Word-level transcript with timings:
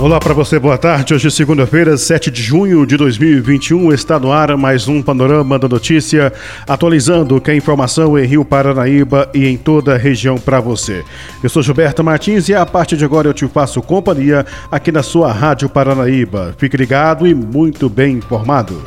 Olá 0.00 0.20
para 0.20 0.32
você, 0.32 0.60
boa 0.60 0.78
tarde. 0.78 1.12
Hoje, 1.12 1.28
segunda-feira, 1.28 1.98
7 1.98 2.30
de 2.30 2.40
junho 2.40 2.86
de 2.86 2.96
2021, 2.96 3.92
está 3.92 4.16
no 4.16 4.30
ar 4.30 4.56
mais 4.56 4.86
um 4.86 5.02
Panorama 5.02 5.58
da 5.58 5.66
Notícia, 5.66 6.32
atualizando 6.68 7.40
que 7.40 7.50
a 7.50 7.54
informação 7.56 8.16
em 8.16 8.24
Rio 8.24 8.44
Paranaíba 8.44 9.28
e 9.34 9.48
em 9.48 9.56
toda 9.56 9.96
a 9.96 9.98
região 9.98 10.38
para 10.38 10.60
você. 10.60 11.04
Eu 11.42 11.50
sou 11.50 11.64
Gilberto 11.64 12.04
Martins 12.04 12.48
e 12.48 12.54
a 12.54 12.64
partir 12.64 12.96
de 12.96 13.04
agora 13.04 13.26
eu 13.26 13.34
te 13.34 13.48
faço 13.48 13.82
companhia 13.82 14.46
aqui 14.70 14.92
na 14.92 15.02
sua 15.02 15.32
Rádio 15.32 15.68
Paranaíba. 15.68 16.54
Fique 16.56 16.76
ligado 16.76 17.26
e 17.26 17.34
muito 17.34 17.88
bem 17.88 18.18
informado. 18.18 18.80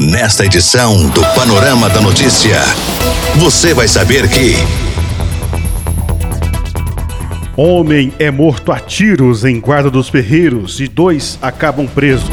Nesta 0.00 0.44
edição 0.44 1.08
do 1.10 1.22
Panorama 1.36 1.88
da 1.88 2.00
Notícia, 2.00 2.58
você 3.36 3.72
vai 3.72 3.86
saber 3.86 4.28
que. 4.28 4.56
Homem 7.60 8.12
é 8.20 8.30
morto 8.30 8.70
a 8.70 8.78
tiros 8.78 9.44
em 9.44 9.58
Guarda 9.58 9.90
dos 9.90 10.08
Ferreiros 10.08 10.78
e 10.78 10.86
dois 10.86 11.36
acabam 11.42 11.88
presos. 11.88 12.28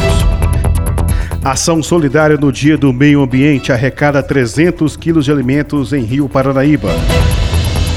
Ação 1.44 1.82
solidária 1.82 2.38
no 2.38 2.52
Dia 2.52 2.78
do 2.78 2.94
Meio 2.94 3.24
Ambiente 3.24 3.72
arrecada 3.72 4.22
300 4.22 4.96
quilos 4.96 5.26
de 5.26 5.32
alimentos 5.32 5.94
em 5.94 6.04
Rio 6.04 6.30
Paranaíba. 6.30 6.90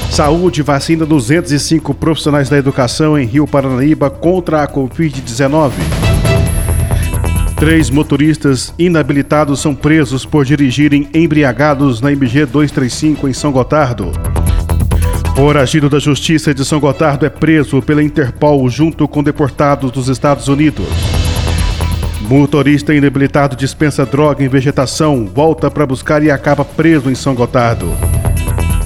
Saúde 0.09 0.63
vacina 0.63 1.05
205 1.05 1.93
profissionais 1.93 2.49
da 2.49 2.57
educação 2.57 3.15
em 3.15 3.27
Rio 3.27 3.45
Paranaíba 3.45 4.09
contra 4.09 4.63
a 4.63 4.67
Covid-19. 4.67 5.73
Três 7.57 7.91
motoristas 7.91 8.73
inabilitados 8.79 9.59
são 9.59 9.75
presos 9.75 10.25
por 10.25 10.43
dirigirem 10.43 11.07
embriagados 11.13 12.01
na 12.01 12.11
MG 12.11 12.47
235 12.47 13.27
em 13.27 13.33
São 13.33 13.51
Gotardo. 13.51 14.13
Foragido 15.39 15.89
da 15.89 15.99
Justiça 15.99 16.53
de 16.53 16.65
São 16.65 16.81
Gotardo 16.81 17.25
é 17.25 17.29
preso 17.29 17.81
pela 17.81 18.03
Interpol 18.03 18.69
junto 18.69 19.07
com 19.07 19.23
deportados 19.23 19.89
dos 19.89 20.09
Estados 20.09 20.49
Unidos. 20.49 20.85
Motorista 22.27 22.93
inabilitado 22.93 23.55
dispensa 23.55 24.05
droga 24.05 24.43
em 24.43 24.49
vegetação, 24.49 25.25
volta 25.33 25.71
para 25.71 25.85
buscar 25.85 26.21
e 26.21 26.29
acaba 26.29 26.65
preso 26.65 27.09
em 27.09 27.15
São 27.15 27.33
Gotardo. 27.33 27.89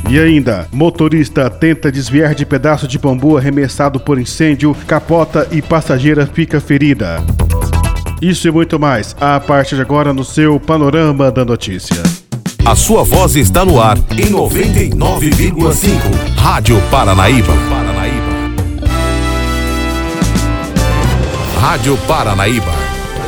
E 0.08 0.20
ainda, 0.20 0.68
motorista 0.72 1.50
tenta 1.50 1.92
desviar 1.92 2.36
de 2.36 2.46
pedaço 2.46 2.88
de 2.88 3.00
bambu 3.00 3.36
arremessado 3.36 4.00
por 4.00 4.20
incêndio, 4.20 4.76
capota 4.86 5.48
e 5.50 5.60
passageira 5.60 6.28
fica 6.28 6.62
ferida. 6.62 7.18
Isso 8.22 8.48
e 8.48 8.52
muito 8.52 8.80
mais, 8.80 9.16
a 9.20 9.40
partir 9.40 9.76
de 9.76 9.82
agora 9.82 10.14
no 10.14 10.24
seu 10.24 10.60
Panorama 10.60 11.32
da 11.32 11.44
Notícia. 11.44 12.23
A 12.66 12.76
sua 12.78 13.04
voz 13.04 13.36
está 13.36 13.66
no 13.66 13.82
ar 13.82 13.98
em 14.12 14.32
99,5. 14.32 16.00
Rádio 16.38 16.82
Paranaíba. 16.90 17.54
Rádio 21.60 21.98
Paranaíba. 22.08 22.72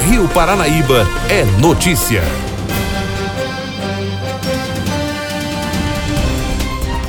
Rio 0.09 0.27
Paranaíba 0.29 1.05
é 1.29 1.43
notícia. 1.59 2.23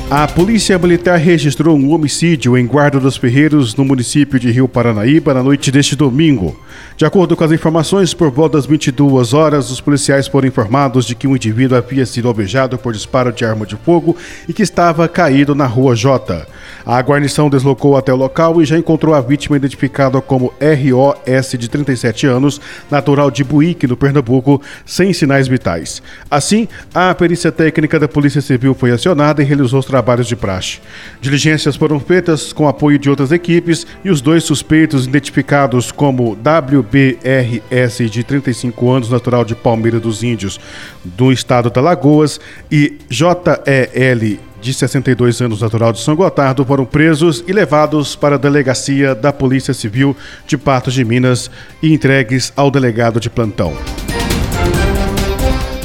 A 0.09 0.25
Polícia 0.25 0.79
Militar 0.79 1.17
registrou 1.17 1.75
um 1.75 1.91
homicídio 1.91 2.57
em 2.57 2.65
Guarda 2.65 2.97
dos 2.97 3.17
Ferreiros, 3.17 3.75
no 3.75 3.83
município 3.83 4.39
de 4.39 4.49
Rio 4.49 4.65
Paranaíba, 4.65 5.33
na 5.33 5.43
noite 5.43 5.69
deste 5.69 5.97
domingo. 5.97 6.57
De 6.95 7.05
acordo 7.05 7.35
com 7.35 7.43
as 7.43 7.51
informações, 7.51 8.13
por 8.13 8.31
volta 8.31 8.57
das 8.57 8.65
22 8.65 9.33
horas, 9.33 9.69
os 9.69 9.81
policiais 9.81 10.25
foram 10.25 10.47
informados 10.47 11.05
de 11.05 11.13
que 11.13 11.27
um 11.27 11.35
indivíduo 11.35 11.77
havia 11.77 12.05
sido 12.05 12.29
alvejado 12.29 12.77
por 12.77 12.93
disparo 12.93 13.33
de 13.33 13.43
arma 13.43 13.65
de 13.65 13.75
fogo 13.75 14.15
e 14.47 14.53
que 14.53 14.63
estava 14.63 15.09
caído 15.09 15.53
na 15.53 15.65
rua 15.65 15.93
J. 15.93 16.47
A 16.85 17.01
guarnição 17.01 17.49
deslocou 17.49 17.97
até 17.97 18.13
o 18.13 18.15
local 18.15 18.61
e 18.61 18.65
já 18.65 18.77
encontrou 18.77 19.13
a 19.13 19.19
vítima 19.19 19.57
identificada 19.57 20.21
como 20.21 20.53
ROS, 20.61 21.51
de 21.59 21.67
37 21.67 22.25
anos, 22.25 22.61
natural 22.89 23.29
de 23.29 23.43
Buíque, 23.43 23.85
no 23.85 23.97
Pernambuco, 23.97 24.61
sem 24.85 25.11
sinais 25.11 25.49
vitais. 25.49 26.01
Assim, 26.31 26.65
a 26.95 27.13
perícia 27.13 27.51
técnica 27.51 27.99
da 27.99 28.07
Polícia 28.07 28.41
Civil 28.41 28.73
foi 28.73 28.91
acionada 28.91 29.43
e 29.43 29.45
realizou 29.45 29.79
os 29.79 29.85
trabalhos 29.97 30.27
de 30.27 30.35
praxe. 30.35 30.79
Diligências 31.19 31.75
foram 31.75 31.99
feitas 31.99 32.53
com 32.53 32.67
apoio 32.67 32.99
de 32.99 33.09
outras 33.09 33.31
equipes 33.31 33.87
e 34.05 34.11
os 34.11 34.21
dois 34.21 34.43
suspeitos 34.43 35.07
identificados 35.07 35.91
como 35.91 36.33
WBRS, 36.33 38.07
de 38.07 38.23
35 38.23 38.91
anos, 38.91 39.09
natural 39.09 39.43
de 39.43 39.55
Palmeira 39.55 39.99
dos 39.99 40.21
Índios, 40.21 40.59
do 41.03 41.31
estado 41.31 41.71
da 41.71 41.81
Lagoas, 41.81 42.39
e 42.71 42.99
JEL 43.09 44.39
de 44.61 44.73
62 44.73 45.41
anos, 45.41 45.61
natural 45.61 45.91
de 45.91 45.99
São 45.99 46.15
Gotardo, 46.15 46.63
foram 46.63 46.85
presos 46.85 47.43
e 47.47 47.53
levados 47.53 48.15
para 48.15 48.35
a 48.35 48.39
delegacia 48.39 49.15
da 49.15 49.33
Polícia 49.33 49.73
Civil 49.73 50.15
de 50.45 50.57
Patos 50.57 50.93
de 50.93 51.03
Minas 51.03 51.49
e 51.81 51.91
entregues 51.91 52.53
ao 52.55 52.69
delegado 52.69 53.19
de 53.19 53.29
plantão. 53.29 53.75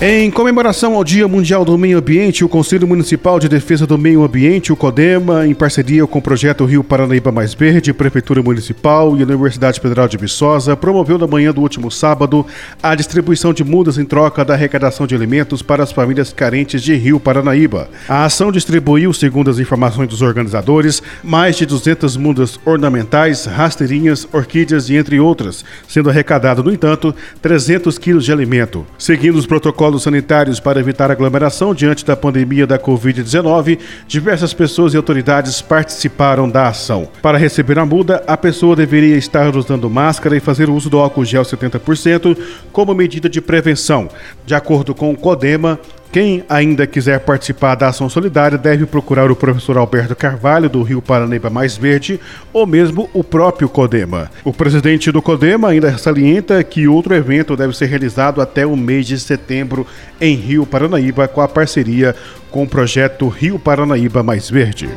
Em 0.05 0.33
comemoração 0.33 0.97
ao 0.97 1.05
Dia 1.05 1.29
Mundial 1.29 1.65
do 1.65 1.79
Meio 1.79 1.99
Ambiente, 1.99 2.45
o 2.45 2.49
Conselho 2.49 2.89
Municipal 2.89 3.39
de 3.39 3.49
Defesa 3.49 3.87
do 3.87 3.97
Meio 3.97 4.25
Ambiente, 4.25 4.73
o 4.73 4.77
CODEMA, 4.77 5.47
em 5.47 5.55
parceria 5.55 6.05
com 6.09 6.19
o 6.19 6.23
projeto 6.23 6.65
Rio 6.65 6.83
Paranaíba 6.83 7.31
Mais 7.31 7.55
Verde, 7.55 7.93
Prefeitura 7.93 8.43
Municipal 8.43 9.17
e 9.17 9.21
a 9.21 9.25
Universidade 9.25 9.79
Federal 9.79 10.09
de 10.09 10.17
Viçosa, 10.17 10.77
promoveu 10.77 11.19
na 11.19 11.29
manhã 11.29 11.53
do 11.53 11.61
último 11.61 11.89
sábado 11.89 12.45
a 12.83 12.97
distribuição 12.97 13.55
de 13.55 13.63
mudas 13.63 13.97
em 13.97 14.05
troca 14.05 14.45
da 14.45 14.55
arrecadação 14.55 15.07
de 15.07 15.15
alimentos 15.15 15.63
para 15.63 15.85
as 15.85 15.93
famílias 15.93 16.33
carentes 16.33 16.83
de 16.83 16.97
Rio 16.97 17.21
Paranaíba. 17.21 17.89
A 18.09 18.25
ação 18.25 18.51
distribuiu, 18.51 19.13
segundo 19.13 19.53
as 19.53 19.61
informações 19.61 20.09
dos 20.09 20.21
organizadores, 20.21 21.01
mais 21.23 21.55
de 21.55 21.65
200 21.65 22.17
mudas 22.17 22.59
ornamentais, 22.65 23.45
rasteirinhas, 23.45 24.27
orquídeas 24.33 24.91
e 24.91 24.97
entre 24.97 25.21
outras, 25.21 25.65
sendo 25.87 26.11
arrecadado, 26.11 26.61
no 26.65 26.73
entanto, 26.73 27.15
300 27.41 27.97
quilos 27.99 28.25
de 28.25 28.33
alimento. 28.33 28.85
Seguindo 28.99 29.37
os 29.37 29.47
protocolos 29.47 29.92
protocolos 29.93 30.03
sanitários 30.03 30.61
para 30.61 30.81
evitar 30.81 31.11
aglomeração 31.11 31.75
diante 31.75 32.05
da 32.05 32.17
pandemia 32.17 32.67
da 32.67 32.79
Covid-19, 32.79 33.79
diversas 34.07 34.55
pessoas 34.55 34.95
e 34.95 34.97
autoridades 34.97 35.61
participaram 35.61 36.49
da 36.49 36.69
ação. 36.69 37.09
Para 37.21 37.39
receber 37.39 37.79
a 37.79 37.85
muda, 37.85 38.23
a 38.27 38.37
pessoa 38.37 38.75
deveria 38.75 39.17
estar 39.17 39.55
usando 39.55 39.91
máscara 39.91 40.37
e 40.37 40.41
fazer 40.41 40.71
uso 40.71 40.89
do 40.89 40.99
álcool 40.99 41.25
gel 41.25 41.43
70% 41.43 42.37
como 42.73 42.95
medida 42.95 43.29
de 43.29 43.41
prevenção. 43.41 44.09
De 44.47 44.55
acordo 44.55 44.95
com 44.95 45.11
o 45.11 45.17
CODEMA, 45.17 45.79
quem 46.13 46.45
ainda 46.47 46.87
quiser 46.87 47.21
participar 47.21 47.75
da 47.75 47.89
ação 47.89 48.07
solidária 48.07 48.59
deve 48.59 48.85
procurar 48.85 49.31
o 49.31 49.37
professor 49.37 49.79
Alberto 49.79 50.15
Carvalho, 50.15 50.69
do 50.69 50.83
Rio 50.83 51.01
Paranaíba 51.01 51.49
Mais 51.49 51.75
Verde, 51.75 52.21
ou 52.53 52.67
mesmo 52.67 53.09
o 53.15 53.25
próprio 53.25 53.67
Codema. 53.67 54.31
O 54.45 54.53
presidente 54.53 55.11
do 55.11 55.23
Codema 55.23 55.69
ainda 55.69 55.97
salienta 55.97 56.63
que 56.63 56.87
outro 56.87 57.15
evento 57.15 57.57
deve 57.57 57.75
ser 57.75 57.87
realizado 57.87 58.43
até 58.43 58.67
o 58.67 58.77
mês 58.77 59.07
de 59.07 59.19
setembro 59.19 59.87
em 60.21 60.37
Rio 60.37 60.67
Paranaíba, 60.67 61.27
com 61.27 61.41
a 61.41 61.49
parceria 61.49 62.15
com 62.51 62.65
o 62.65 62.69
projeto 62.69 63.27
Rio 63.29 63.59
Paranaíba 63.59 64.23
Mais 64.23 64.51
Verde. 64.51 64.91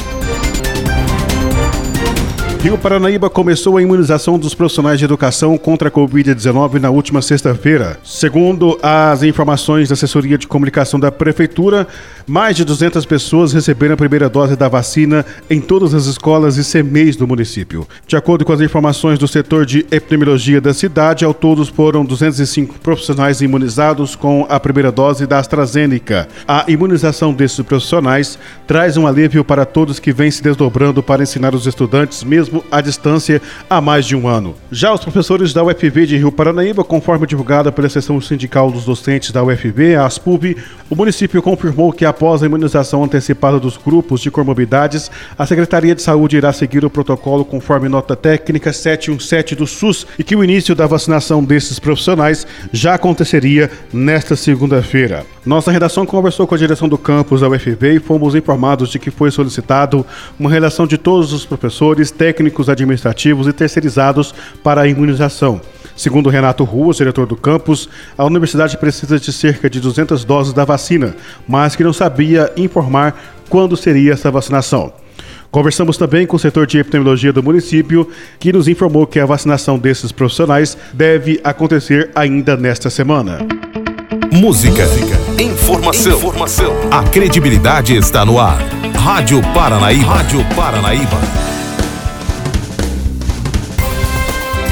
Rio 2.65 2.79
Paranaíba 2.79 3.29
começou 3.29 3.77
a 3.77 3.81
imunização 3.83 4.39
dos 4.39 4.55
profissionais 4.55 4.97
de 4.97 5.05
educação 5.05 5.55
contra 5.55 5.89
a 5.89 5.91
Covid-19 5.91 6.79
na 6.79 6.89
última 6.89 7.21
sexta-feira. 7.21 7.99
Segundo 8.03 8.79
as 8.81 9.21
informações 9.21 9.87
da 9.87 9.93
assessoria 9.93 10.35
de 10.35 10.47
comunicação 10.47 10.99
da 10.99 11.11
Prefeitura, 11.11 11.87
mais 12.25 12.55
de 12.55 12.65
200 12.65 13.05
pessoas 13.05 13.53
receberam 13.53 13.93
a 13.93 13.97
primeira 13.97 14.27
dose 14.27 14.55
da 14.55 14.67
vacina 14.67 15.23
em 15.47 15.61
todas 15.61 15.93
as 15.93 16.07
escolas 16.07 16.57
e 16.57 16.63
CMEs 16.63 17.15
do 17.15 17.27
município. 17.27 17.87
De 18.07 18.15
acordo 18.15 18.43
com 18.43 18.53
as 18.53 18.61
informações 18.61 19.19
do 19.19 19.27
setor 19.27 19.63
de 19.63 19.85
epidemiologia 19.91 20.59
da 20.59 20.73
cidade, 20.73 21.23
ao 21.23 21.35
todos 21.35 21.69
foram 21.69 22.03
205 22.03 22.79
profissionais 22.79 23.41
imunizados 23.41 24.15
com 24.15 24.43
a 24.49 24.59
primeira 24.59 24.91
dose 24.91 25.27
da 25.27 25.37
AstraZeneca. 25.37 26.27
A 26.47 26.65
imunização 26.67 27.31
desses 27.31 27.63
profissionais 27.63 28.39
traz 28.65 28.97
um 28.97 29.05
alívio 29.05 29.45
para 29.45 29.67
todos 29.67 29.99
que 29.99 30.11
vêm 30.11 30.31
se 30.31 30.41
desdobrando 30.41 31.03
para 31.03 31.21
ensinar 31.21 31.53
os 31.53 31.67
estudantes, 31.67 32.23
mesmo 32.23 32.54
à 32.71 32.81
distância 32.81 33.41
há 33.69 33.81
mais 33.81 34.05
de 34.05 34.15
um 34.15 34.27
ano. 34.27 34.55
Já 34.71 34.93
os 34.93 35.01
professores 35.01 35.53
da 35.53 35.63
UFV 35.63 36.05
de 36.05 36.17
Rio 36.17 36.31
Paranaíba, 36.31 36.83
conforme 36.83 37.27
divulgada 37.27 37.71
pela 37.71 37.89
seção 37.89 38.19
sindical 38.21 38.71
dos 38.71 38.85
docentes 38.85 39.31
da 39.31 39.43
UFV, 39.43 39.95
a 39.95 40.05
ASPUB, 40.05 40.57
o 40.89 40.95
município 40.95 41.41
confirmou 41.41 41.91
que 41.91 42.05
após 42.05 42.43
a 42.43 42.45
imunização 42.45 43.03
antecipada 43.03 43.59
dos 43.59 43.75
grupos 43.75 44.21
de 44.21 44.29
comorbidades, 44.29 45.09
a 45.37 45.45
Secretaria 45.45 45.95
de 45.95 46.01
Saúde 46.01 46.37
irá 46.37 46.53
seguir 46.53 46.85
o 46.85 46.89
protocolo 46.89 47.43
conforme 47.43 47.89
nota 47.89 48.15
técnica 48.15 48.71
717 48.71 49.55
do 49.55 49.65
SUS 49.65 50.05
e 50.19 50.23
que 50.23 50.35
o 50.35 50.43
início 50.43 50.75
da 50.75 50.85
vacinação 50.85 51.43
desses 51.43 51.79
profissionais 51.79 52.45
já 52.71 52.93
aconteceria 52.93 53.71
nesta 53.91 54.35
segunda-feira. 54.35 55.25
Nossa 55.45 55.71
redação 55.71 56.05
conversou 56.05 56.47
com 56.47 56.55
a 56.55 56.57
direção 56.57 56.89
do 56.89 56.97
campus 56.97 57.41
da 57.41 57.49
UFV 57.49 57.95
e 57.95 57.99
fomos 57.99 58.35
informados 58.35 58.89
de 58.89 58.99
que 58.99 59.11
foi 59.11 59.29
solicitado 59.31 60.05
uma 60.39 60.49
relação 60.49 60.87
de 60.87 60.97
todos 60.97 61.33
os 61.33 61.45
professores, 61.45 62.11
técnicos 62.11 62.44
técnicos 62.45 62.69
administrativos 62.69 63.47
e 63.47 63.53
terceirizados 63.53 64.33
para 64.63 64.81
a 64.81 64.87
imunização. 64.87 65.59
Segundo 65.95 66.29
Renato 66.29 66.63
Ruas, 66.63 66.97
diretor 66.97 67.25
do 67.25 67.35
campus, 67.35 67.89
a 68.17 68.23
universidade 68.25 68.77
precisa 68.77 69.19
de 69.19 69.31
cerca 69.31 69.69
de 69.69 69.79
200 69.79 70.23
doses 70.25 70.53
da 70.53 70.65
vacina, 70.65 71.15
mas 71.47 71.75
que 71.75 71.83
não 71.83 71.93
sabia 71.93 72.51
informar 72.57 73.15
quando 73.49 73.75
seria 73.77 74.13
essa 74.13 74.29
vacinação. 74.29 74.93
Conversamos 75.49 75.97
também 75.97 76.27
com 76.27 76.35
o 76.35 76.39
setor 76.39 76.67
de 76.67 76.77
epidemiologia 76.77 77.31
do 77.31 77.41
município, 77.41 78.09
que 78.39 78.51
nos 78.51 78.67
informou 78.67 79.07
que 79.07 79.19
a 79.19 79.25
vacinação 79.25 79.79
desses 79.79 80.11
profissionais 80.11 80.77
deve 80.93 81.39
acontecer 81.43 82.11
ainda 82.13 82.57
nesta 82.57 82.89
semana. 82.89 83.39
Música, 84.33 84.83
informação, 85.39 86.17
informação. 86.17 86.73
A 86.91 87.03
credibilidade 87.03 87.95
está 87.95 88.25
no 88.25 88.37
ar. 88.37 88.59
Rádio 88.93 89.41
Paranaíba. 89.53 90.15
Rádio 90.15 90.43
Paranaíba. 90.55 91.44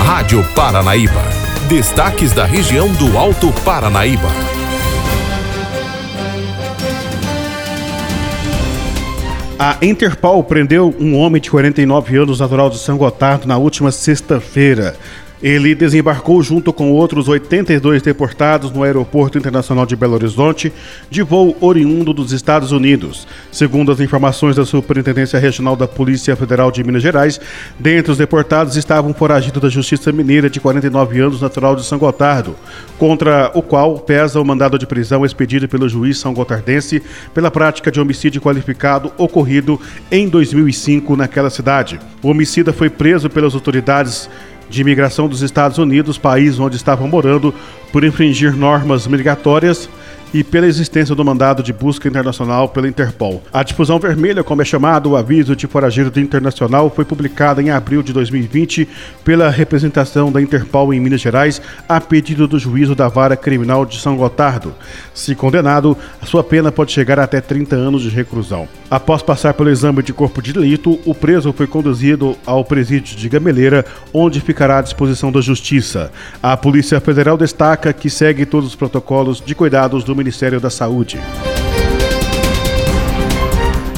Rádio 0.06 0.44
Paranaíba. 0.54 1.24
Destaques 1.70 2.34
da 2.34 2.44
região 2.46 2.92
do 2.96 3.18
Alto 3.18 3.54
Paranaíba. 3.64 4.28
A 9.58 9.78
Interpol 9.82 10.44
prendeu 10.44 10.94
um 11.00 11.16
homem 11.16 11.42
de 11.42 11.50
49 11.50 12.18
anos, 12.18 12.42
natural 12.42 12.70
de 12.70 12.80
São 12.80 12.98
Gotardo, 12.98 13.48
na 13.48 13.58
última 13.58 13.94
sexta-feira. 13.94 14.98
Ele 15.44 15.76
desembarcou 15.76 16.42
junto 16.42 16.72
com 16.72 16.94
outros 16.94 17.28
82 17.28 18.02
deportados 18.02 18.72
no 18.72 18.82
Aeroporto 18.82 19.38
Internacional 19.38 19.86
de 19.86 19.94
Belo 19.94 20.14
Horizonte, 20.14 20.72
de 21.10 21.22
voo 21.22 21.58
oriundo 21.60 22.14
dos 22.14 22.32
Estados 22.32 22.72
Unidos. 22.72 23.28
Segundo 23.52 23.92
as 23.92 24.00
informações 24.00 24.56
da 24.56 24.66
Superintendência 24.66 25.38
Regional 25.38 25.76
da 25.76 25.86
Polícia 25.86 26.34
Federal 26.38 26.72
de 26.72 26.82
Minas 26.82 27.04
Gerais, 27.04 27.42
dentre 27.78 28.14
os 28.14 28.18
deportados 28.18 28.78
estava 28.78 29.06
um 29.06 29.14
foragido 29.14 29.60
da 29.60 29.68
Justiça 29.68 30.14
Mineira 30.14 30.50
de 30.50 30.62
49 30.62 31.20
anos, 31.20 31.42
natural 31.42 31.76
de 31.76 31.84
São 31.84 32.00
Gotardo, 32.00 32.56
contra 32.98 33.52
o 33.54 33.62
qual 33.62 34.00
pesa 34.00 34.40
o 34.40 34.46
mandado 34.46 34.80
de 34.80 34.88
prisão 34.88 35.26
expedido 35.26 35.68
pelo 35.68 35.90
juiz 35.90 36.18
São 36.18 36.34
Gotardense 36.34 37.04
pela 37.34 37.52
prática 37.52 37.92
de 37.92 38.00
homicídio 38.00 38.42
qualificado 38.42 39.12
ocorrido 39.18 39.78
em 40.10 40.30
2005 40.30 41.18
naquela 41.18 41.50
cidade. 41.50 42.00
O 42.22 42.30
homicida 42.30 42.72
foi 42.72 42.90
preso 42.90 43.30
pelas 43.30 43.54
autoridades 43.54 44.30
de 44.70 44.82
imigração 44.82 45.28
dos 45.28 45.42
Estados 45.42 45.78
Unidos, 45.78 46.18
país 46.18 46.60
onde 46.60 46.76
estavam 46.76 47.08
morando, 47.08 47.54
por 47.92 48.04
infringir 48.04 48.56
normas 48.56 49.06
migratórias 49.08 49.90
e 50.34 50.44
pela 50.44 50.66
existência 50.66 51.14
do 51.14 51.24
mandado 51.24 51.62
de 51.62 51.72
busca 51.72 52.08
internacional 52.08 52.68
pela 52.70 52.88
Interpol. 52.88 53.44
A 53.54 53.62
difusão 53.62 54.00
vermelha, 54.00 54.44
como 54.44 54.62
é 54.62 54.66
chamado 54.66 55.12
o 55.12 55.16
aviso 55.16 55.56
de 55.56 55.68
foragido 55.68 56.20
internacional, 56.20 56.90
foi 56.90 57.06
publicada 57.06 57.62
em 57.62 57.70
abril 57.70 58.02
de 58.02 58.12
2020 58.12 58.88
pela 59.24 59.50
representação 59.50 60.32
da 60.32 60.42
Interpol 60.42 60.94
em 60.94 61.00
Minas 61.00 61.22
Gerais, 61.22 61.62
a 61.88 62.02
pedido 62.02 62.48
do 62.48 62.58
juízo 62.58 62.96
da 62.96 63.08
Vara 63.08 63.38
Criminal 63.38 63.86
de 63.86 64.00
São 64.00 64.18
Gotardo. 64.18 64.74
Se 65.14 65.36
condenado, 65.36 65.96
a 66.22 66.26
sua 66.26 66.44
pena 66.44 66.72
pode 66.72 66.92
chegar 66.92 67.20
até 67.20 67.40
30 67.40 67.76
anos 67.76 68.02
de 68.02 68.10
reclusão. 68.10 68.68
Após 68.90 69.22
passar 69.22 69.54
pelo 69.54 69.70
exame 69.70 70.04
de 70.04 70.14
corpo 70.14 70.42
de 70.42 70.54
delito, 70.54 71.00
o 71.06 71.16
preso 71.16 71.52
foi 71.54 71.68
conduzido 71.68 72.38
ao 72.46 72.64
presídio 72.64 73.16
de 73.18 73.30
Gameleira, 73.30 73.86
onde 74.14 74.40
ficará 74.40 74.80
à 74.80 74.82
disposição 74.82 75.32
da 75.32 75.42
Justiça. 75.42 76.12
A 76.42 76.56
Polícia 76.56 77.00
Federal 77.00 77.38
destaca 77.38 77.92
que 77.92 78.10
segue 78.10 78.46
todos 78.46 78.70
os 78.70 78.76
protocolos 78.76 79.42
de 79.44 79.56
cuidados 79.56 80.04
do 80.04 80.16
Ministério 80.24 80.58
da 80.62 80.70
Saúde. 80.70 81.20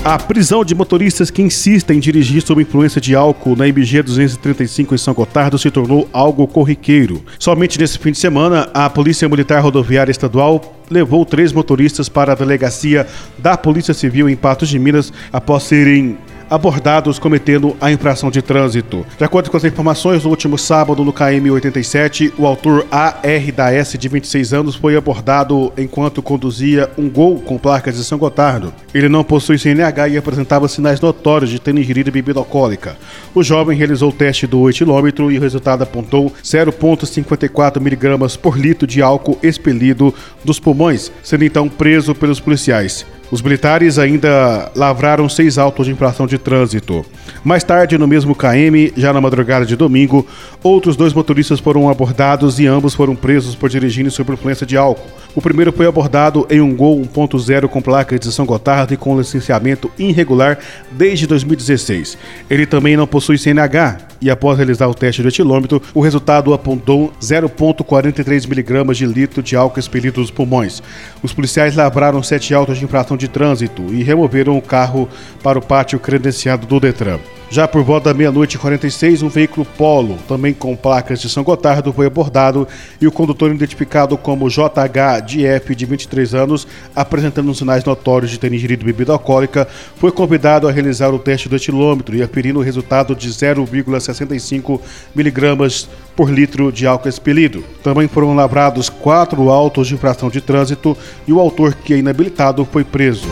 A 0.03 0.17
prisão 0.19 0.65
de 0.65 0.75
motoristas 0.75 1.31
que 1.31 1.41
insistem 1.41 1.97
em 1.97 1.99
dirigir 1.99 2.41
sob 2.41 2.61
influência 2.61 2.99
de 2.99 3.15
álcool 3.15 3.55
na 3.55 3.67
MG 3.67 4.01
235 4.03 4.93
em 4.93 4.97
São 4.97 5.13
Gotardo 5.13 5.57
se 5.57 5.69
tornou 5.71 6.09
algo 6.11 6.47
corriqueiro. 6.47 7.23
Somente 7.39 7.79
nesse 7.79 7.97
fim 7.97 8.11
de 8.11 8.17
semana, 8.17 8.69
a 8.73 8.89
Polícia 8.89 9.29
Militar 9.29 9.61
Rodoviária 9.61 10.11
Estadual 10.11 10.79
levou 10.89 11.25
três 11.25 11.51
motoristas 11.51 12.07
para 12.09 12.33
a 12.33 12.35
delegacia 12.35 13.07
da 13.37 13.57
Polícia 13.57 13.93
Civil 13.93 14.29
em 14.29 14.35
Patos 14.35 14.69
de 14.69 14.77
Minas 14.77 15.11
após 15.31 15.63
serem 15.63 16.17
abordados 16.55 17.19
cometendo 17.19 17.75
a 17.79 17.91
infração 17.91 18.31
de 18.31 18.41
trânsito. 18.41 19.05
De 19.17 19.23
acordo 19.23 19.51
com 19.51 19.57
as 19.57 19.63
informações, 19.63 20.23
no 20.23 20.29
último 20.29 20.57
sábado, 20.57 21.03
no 21.03 21.13
KM 21.13 21.51
87, 21.51 22.33
o 22.37 22.47
autor 22.47 22.87
AR 22.89 23.51
da 23.53 23.71
S, 23.71 23.97
de 23.97 24.07
26 24.07 24.53
anos, 24.53 24.75
foi 24.75 24.95
abordado 24.95 25.71
enquanto 25.77 26.21
conduzia 26.21 26.89
um 26.97 27.09
gol 27.09 27.39
com 27.39 27.57
placas 27.57 27.95
de 27.95 28.03
São 28.03 28.17
Gotardo. 28.17 28.73
Ele 28.93 29.09
não 29.09 29.23
possui 29.23 29.57
CNH 29.57 30.09
e 30.09 30.17
apresentava 30.17 30.67
sinais 30.67 30.99
notórios 31.01 31.51
de 31.51 31.59
ter 31.59 31.77
ingerido 31.77 32.11
bebida 32.11 32.39
alcoólica. 32.39 32.97
O 33.33 33.43
jovem 33.43 33.77
realizou 33.77 34.09
o 34.09 34.13
teste 34.13 34.47
do 34.47 34.69
etilômetro 34.69 35.31
e 35.31 35.37
o 35.37 35.41
resultado 35.41 35.83
apontou 35.83 36.31
0,54 36.43 37.81
miligramas 37.81 38.37
por 38.37 38.57
litro 38.57 38.87
de 38.87 39.01
álcool 39.01 39.37
expelido 39.43 40.13
dos 40.43 40.59
pulmões, 40.59 41.11
sendo 41.21 41.43
então 41.43 41.67
preso 41.67 42.15
pelos 42.15 42.39
policiais. 42.39 43.05
Os 43.31 43.41
militares 43.41 43.97
ainda 43.97 44.71
lavraram 44.75 45.27
seis 45.27 45.57
autos 45.57 45.87
de 45.87 45.91
infração 45.91 46.27
de 46.27 46.37
trânsito. 46.37 47.05
Mais 47.43 47.63
tarde, 47.63 47.97
no 47.97 48.07
mesmo 48.07 48.35
KM, 48.35 48.93
já 48.95 49.11
na 49.11 49.19
madrugada 49.19 49.65
de 49.65 49.75
domingo, 49.75 50.25
outros 50.63 50.95
dois 50.95 51.13
motoristas 51.13 51.59
foram 51.59 51.89
abordados 51.89 52.59
e 52.59 52.67
ambos 52.67 52.93
foram 52.93 53.15
presos 53.15 53.55
por 53.55 53.69
dirigirem 53.69 54.09
sob 54.09 54.33
influência 54.33 54.65
de 54.65 54.77
álcool. 54.77 55.09
O 55.35 55.41
primeiro 55.41 55.73
foi 55.73 55.85
abordado 55.85 56.47
em 56.49 56.61
um 56.61 56.75
Gol 56.75 57.01
1.0 57.01 57.67
com 57.67 57.81
placa 57.81 58.17
de 58.17 58.31
São 58.31 58.45
Gotardo 58.45 58.93
e 58.93 58.97
com 58.97 59.17
licenciamento 59.17 59.91
irregular 59.97 60.57
desde 60.91 61.27
2016. 61.27 62.17
Ele 62.49 62.65
também 62.65 62.95
não 62.95 63.05
possui 63.05 63.37
CNH 63.37 63.97
e 64.21 64.29
após 64.29 64.57
realizar 64.57 64.87
o 64.87 64.93
teste 64.93 65.21
do 65.21 65.27
etilômetro, 65.27 65.81
o 65.93 66.01
resultado 66.01 66.53
apontou 66.53 67.11
0,43 67.21 68.47
miligramas 68.47 68.97
de 68.97 69.05
litro 69.05 69.43
de 69.43 69.55
álcool 69.55 69.79
expelido 69.79 70.21
dos 70.21 70.31
pulmões. 70.31 70.81
Os 71.21 71.33
policiais 71.33 71.75
lavraram 71.75 72.23
sete 72.23 72.53
autos 72.53 72.77
de 72.77 72.85
infração 72.85 73.14
de 73.15 73.27
trânsito 73.27 73.83
e 73.93 74.03
removeram 74.03 74.57
o 74.57 74.61
carro 74.61 75.07
para 75.43 75.59
o 75.59 75.61
pátio 75.61 75.99
credenciado 75.99 76.65
do 76.65 76.79
Detran. 76.79 77.19
Já 77.49 77.67
por 77.67 77.83
volta 77.83 78.11
da 78.11 78.17
meia-noite 78.17 78.55
e 78.55 78.59
46, 78.59 79.21
um 79.21 79.29
veículo 79.29 79.65
Polo, 79.77 80.17
também 80.27 80.53
com 80.53 80.75
placas 80.75 81.21
de 81.21 81.29
São 81.29 81.43
Gotardo, 81.43 81.93
foi 81.93 82.07
abordado 82.07 82.67
e 82.99 83.07
o 83.07 83.11
condutor 83.11 83.53
identificado 83.53 84.17
como 84.17 84.49
JHDF, 84.49 85.75
de 85.75 85.85
23 85.85 86.33
anos, 86.33 86.67
apresentando 86.95 87.53
sinais 87.53 87.83
notórios 87.83 88.31
de 88.31 88.39
ter 88.39 88.51
ingerido 88.51 88.83
bebida 88.83 89.13
alcoólica, 89.13 89.67
foi 89.95 90.11
convidado 90.11 90.67
a 90.67 90.71
realizar 90.71 91.13
o 91.13 91.19
teste 91.19 91.47
do 91.47 91.55
etilômetro 91.55 92.15
e 92.15 92.23
aferindo 92.23 92.59
o 92.59 92.63
resultado 92.63 93.15
de 93.15 93.29
0,65 93.29 94.81
miligramas 95.13 95.87
por 96.15 96.29
litro 96.29 96.71
de 96.71 96.87
álcool 96.87 97.09
expelido. 97.09 97.63
Também 97.83 98.07
foram 98.07 98.35
lavrados 98.35 98.89
quatro 98.89 99.49
autos 99.49 99.87
de 99.87 99.93
infração 99.93 100.29
de 100.29 100.41
trânsito 100.41 100.97
e 101.27 101.31
o 101.31 101.39
autor, 101.39 101.75
que 101.75 101.93
é 101.93 101.97
inabilitado, 101.97 102.65
foi 102.65 102.83
preso. 102.83 103.27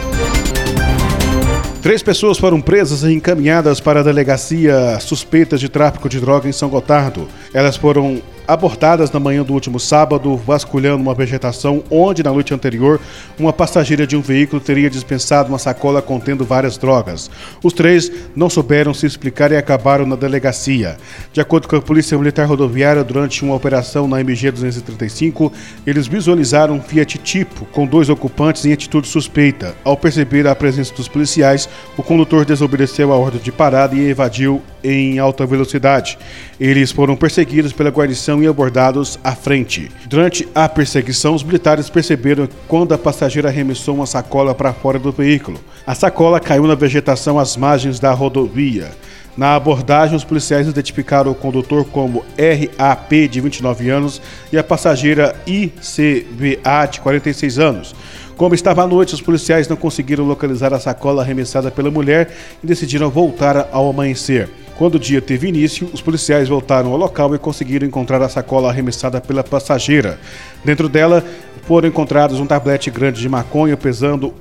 Três 1.84 2.02
pessoas 2.02 2.38
foram 2.38 2.62
presas 2.62 3.04
e 3.04 3.12
encaminhadas 3.12 3.82
para 3.82 4.00
a 4.00 4.04
delegacia 4.04 4.98
suspeitas 5.02 5.60
de 5.60 5.68
tráfico 5.68 6.08
de 6.08 6.18
droga 6.18 6.48
em 6.48 6.54
São 6.54 6.70
Gotardo. 6.70 7.28
Elas 7.54 7.76
foram 7.76 8.22
abordadas 8.48 9.12
na 9.12 9.20
manhã 9.20 9.44
do 9.44 9.54
último 9.54 9.80
sábado, 9.80 10.36
vasculhando 10.36 11.02
uma 11.02 11.14
vegetação 11.14 11.84
onde, 11.90 12.24
na 12.24 12.32
noite 12.32 12.54
anterior, 12.54 13.00
uma 13.40 13.54
passageira 13.54 14.06
de 14.06 14.16
um 14.16 14.22
veículo 14.22 14.62
teria 14.62 14.90
dispensado 14.90 15.50
uma 15.50 15.60
sacola 15.60 16.02
contendo 16.02 16.44
várias 16.46 16.78
drogas. 16.78 17.30
Os 17.64 17.74
três 17.74 18.12
não 18.36 18.50
souberam 18.50 18.94
se 18.94 19.06
explicar 19.06 19.52
e 19.52 19.58
acabaram 19.58 20.06
na 20.06 20.16
delegacia. 20.16 20.98
De 21.32 21.42
acordo 21.42 21.68
com 21.68 21.76
a 21.76 21.82
Polícia 21.82 22.18
Militar 22.18 22.48
Rodoviária, 22.48 23.04
durante 23.04 23.44
uma 23.44 23.56
operação 23.56 24.08
na 24.08 24.20
MG 24.20 24.52
235, 24.52 25.52
eles 25.86 26.08
visualizaram 26.08 26.76
um 26.76 26.82
Fiat 26.82 27.18
Tipo 27.20 27.66
com 27.66 27.86
dois 27.86 28.10
ocupantes 28.10 28.66
em 28.66 28.74
atitude 28.74 29.08
suspeita. 29.08 29.76
Ao 29.84 29.96
perceber 29.96 30.48
a 30.48 30.56
presença 30.56 30.94
dos 30.94 31.08
policiais, 31.08 31.70
o 31.98 32.04
condutor 32.04 32.46
desobedeceu 32.46 33.12
a 33.12 33.18
ordem 33.18 33.42
de 33.42 33.52
parada 33.52 33.96
e 33.96 34.10
evadiu 34.10 34.62
em 34.84 35.20
alta 35.20 35.46
velocidade. 35.46 36.18
Eles 36.60 36.92
foram 36.92 37.16
perseguidos 37.16 37.72
pela 37.72 37.90
guarnição 37.90 38.44
e 38.44 38.48
abordados 38.48 39.20
à 39.24 39.34
frente. 39.34 39.90
Durante 40.08 40.48
a 40.54 40.68
perseguição, 40.68 41.34
os 41.34 41.44
militares 41.44 41.90
perceberam 41.90 42.48
quando 42.68 42.94
a 42.94 42.98
passageira 42.98 43.50
arremessou 43.50 43.96
uma 43.96 44.06
sacola 44.06 44.54
para 44.54 44.74
fora 44.74 45.00
do 45.00 45.12
veículo. 45.12 45.60
A 45.86 45.96
sacola 45.96 46.40
caiu 46.40 46.68
na 46.68 46.76
vegetação 46.76 47.40
às 47.40 47.56
margens 47.56 48.00
da 48.00 48.12
rodovia. 48.12 48.92
Na 49.36 49.56
abordagem, 49.56 50.16
os 50.16 50.24
policiais 50.24 50.68
identificaram 50.68 51.32
o 51.32 51.36
condutor 51.36 51.86
como 51.86 52.24
RAP, 52.38 53.28
de 53.28 53.42
29 53.42 53.90
anos, 53.90 54.22
e 54.52 54.58
a 54.60 54.64
passageira 54.64 55.36
ICVA, 55.48 56.86
de 56.92 57.02
46 57.02 57.58
anos. 57.58 57.96
Como 58.36 58.56
estava 58.56 58.84
à 58.84 58.88
noite, 58.88 59.14
os 59.14 59.22
policiais 59.22 59.68
não 59.68 59.78
conseguiram 59.78 60.26
localizar 60.26 60.74
a 60.74 60.80
sacola 60.80 61.22
arremessada 61.22 61.70
pela 61.70 61.92
mulher 61.92 62.32
e 62.64 62.68
decidiram 62.68 63.10
voltar 63.10 63.70
ao 63.72 63.90
amanhecer. 63.90 64.50
Quando 64.76 64.96
o 64.96 65.00
dia 65.00 65.22
teve 65.22 65.48
início, 65.48 65.88
os 65.94 66.02
policiais 66.02 66.50
voltaram 66.50 66.92
ao 66.92 66.98
local 66.98 67.36
e 67.36 67.38
conseguiram 67.38 67.88
encontrar 67.88 68.22
a 68.24 68.30
sacola 68.30 68.70
arremessada 68.70 69.22
pela 69.22 69.44
passageira. 69.44 70.20
Dentro 70.66 70.90
dela 70.90 71.24
foram 71.68 71.88
encontrados 71.88 72.40
um 72.40 72.46
tablete 72.46 72.90
grande 72.90 73.22
de 73.22 73.30
maconha 73.30 73.78
pesando 73.78 74.34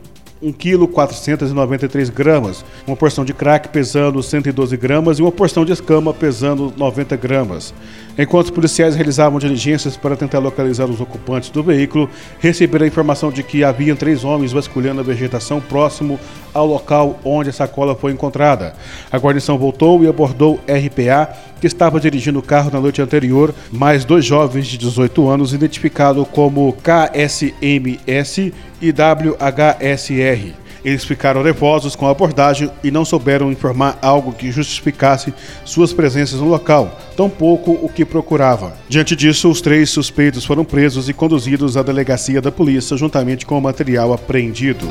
1 0.43 0.53
kg 0.53 0.89
493 0.89 2.11
gramas, 2.11 2.65
uma 2.87 2.97
porção 2.97 3.25
de 3.25 3.33
crack 3.33 3.69
pesando 3.69 4.23
112 4.23 4.77
gramas 4.77 5.19
e 5.19 5.23
uma 5.23 5.31
porção 5.31 5.65
de 5.65 5.73
escama 5.73 6.13
pesando 6.13 6.73
90 6.77 7.15
gramas. 7.17 7.73
Enquanto 8.19 8.53
policiais 8.53 8.95
realizavam 8.95 9.39
diligências 9.39 9.97
para 9.97 10.17
tentar 10.17 10.39
localizar 10.39 10.85
os 10.91 11.01
ocupantes 11.01 11.49
do 11.51 11.63
veículo, 11.63 12.11
receberam 12.39 12.85
a 12.85 12.89
informação 12.89 13.31
de 13.31 13.43
que 13.43 13.65
haviam 13.65 13.97
três 13.97 14.23
homens 14.23 14.53
vasculhando 14.53 15.01
a 15.01 15.05
vegetação 15.05 15.61
próximo 15.61 16.21
ao 16.53 16.67
local 16.67 17.19
onde 17.25 17.49
a 17.49 17.53
sacola 17.53 17.95
foi 17.95 18.13
encontrada. 18.13 18.75
A 19.11 19.17
guarnição 19.17 19.57
voltou 19.57 20.05
e 20.05 20.09
abordou 20.09 20.61
RPA, 20.69 21.33
que 21.59 21.67
estava 21.67 21.99
dirigindo 21.99 22.39
o 22.39 22.43
carro 22.43 22.71
na 22.71 22.81
noite 22.81 23.01
anterior, 23.01 23.55
mais 23.71 24.05
dois 24.05 24.25
jovens 24.25 24.67
de 24.67 24.77
18 24.77 25.29
anos 25.29 25.55
identificados 25.55 26.27
como 26.31 26.77
KSMS 26.83 28.53
e 28.81 28.93
WHSR. 28.93 30.62
Eles 30.85 31.05
ficaram 31.05 31.43
nervosos 31.43 31.95
com 31.95 32.07
a 32.07 32.11
abordagem 32.11 32.71
e 32.83 32.91
não 32.91 33.05
souberam 33.05 33.53
informar 33.53 33.99
algo 34.03 34.33
que 34.33 34.51
justificasse 34.51 35.33
suas 35.65 35.93
presenças 35.93 36.41
no 36.41 36.49
local, 36.49 36.99
tampouco 37.17 37.73
o 37.83 37.89
que 37.89 38.05
procurava. 38.05 38.75
Diante 38.89 39.15
disso, 39.15 39.51
os 39.51 39.61
três 39.61 39.91
suspeitos 39.91 40.45
foram 40.45 40.65
presos 40.65 41.09
e 41.09 41.13
conduzidos 41.13 41.77
à 41.77 41.83
delegacia 41.83 42.41
da 42.41 42.51
polícia 42.51 42.97
juntamente 42.97 43.47
com 43.47 43.59
o 43.59 43.63
material 43.63 44.13
apreendido. 44.13 44.87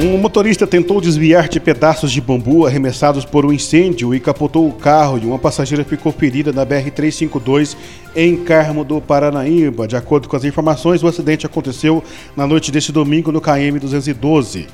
Um 0.00 0.16
motorista 0.16 0.64
tentou 0.64 1.00
desviar 1.00 1.48
de 1.48 1.58
pedaços 1.58 2.12
de 2.12 2.20
bambu 2.20 2.64
arremessados 2.64 3.24
por 3.24 3.44
um 3.44 3.52
incêndio 3.52 4.14
e 4.14 4.20
capotou 4.20 4.68
o 4.68 4.72
carro 4.72 5.18
e 5.18 5.26
uma 5.26 5.40
passageira 5.40 5.84
ficou 5.84 6.12
ferida 6.12 6.52
na 6.52 6.64
BR-352 6.64 7.76
em 8.14 8.36
Carmo 8.36 8.84
do 8.84 9.00
Paranaíba. 9.00 9.88
De 9.88 9.96
acordo 9.96 10.28
com 10.28 10.36
as 10.36 10.44
informações, 10.44 11.02
o 11.02 11.08
acidente 11.08 11.46
aconteceu 11.46 12.00
na 12.36 12.46
noite 12.46 12.70
deste 12.70 12.92
domingo 12.92 13.32
no 13.32 13.40
KM-212. 13.40 14.66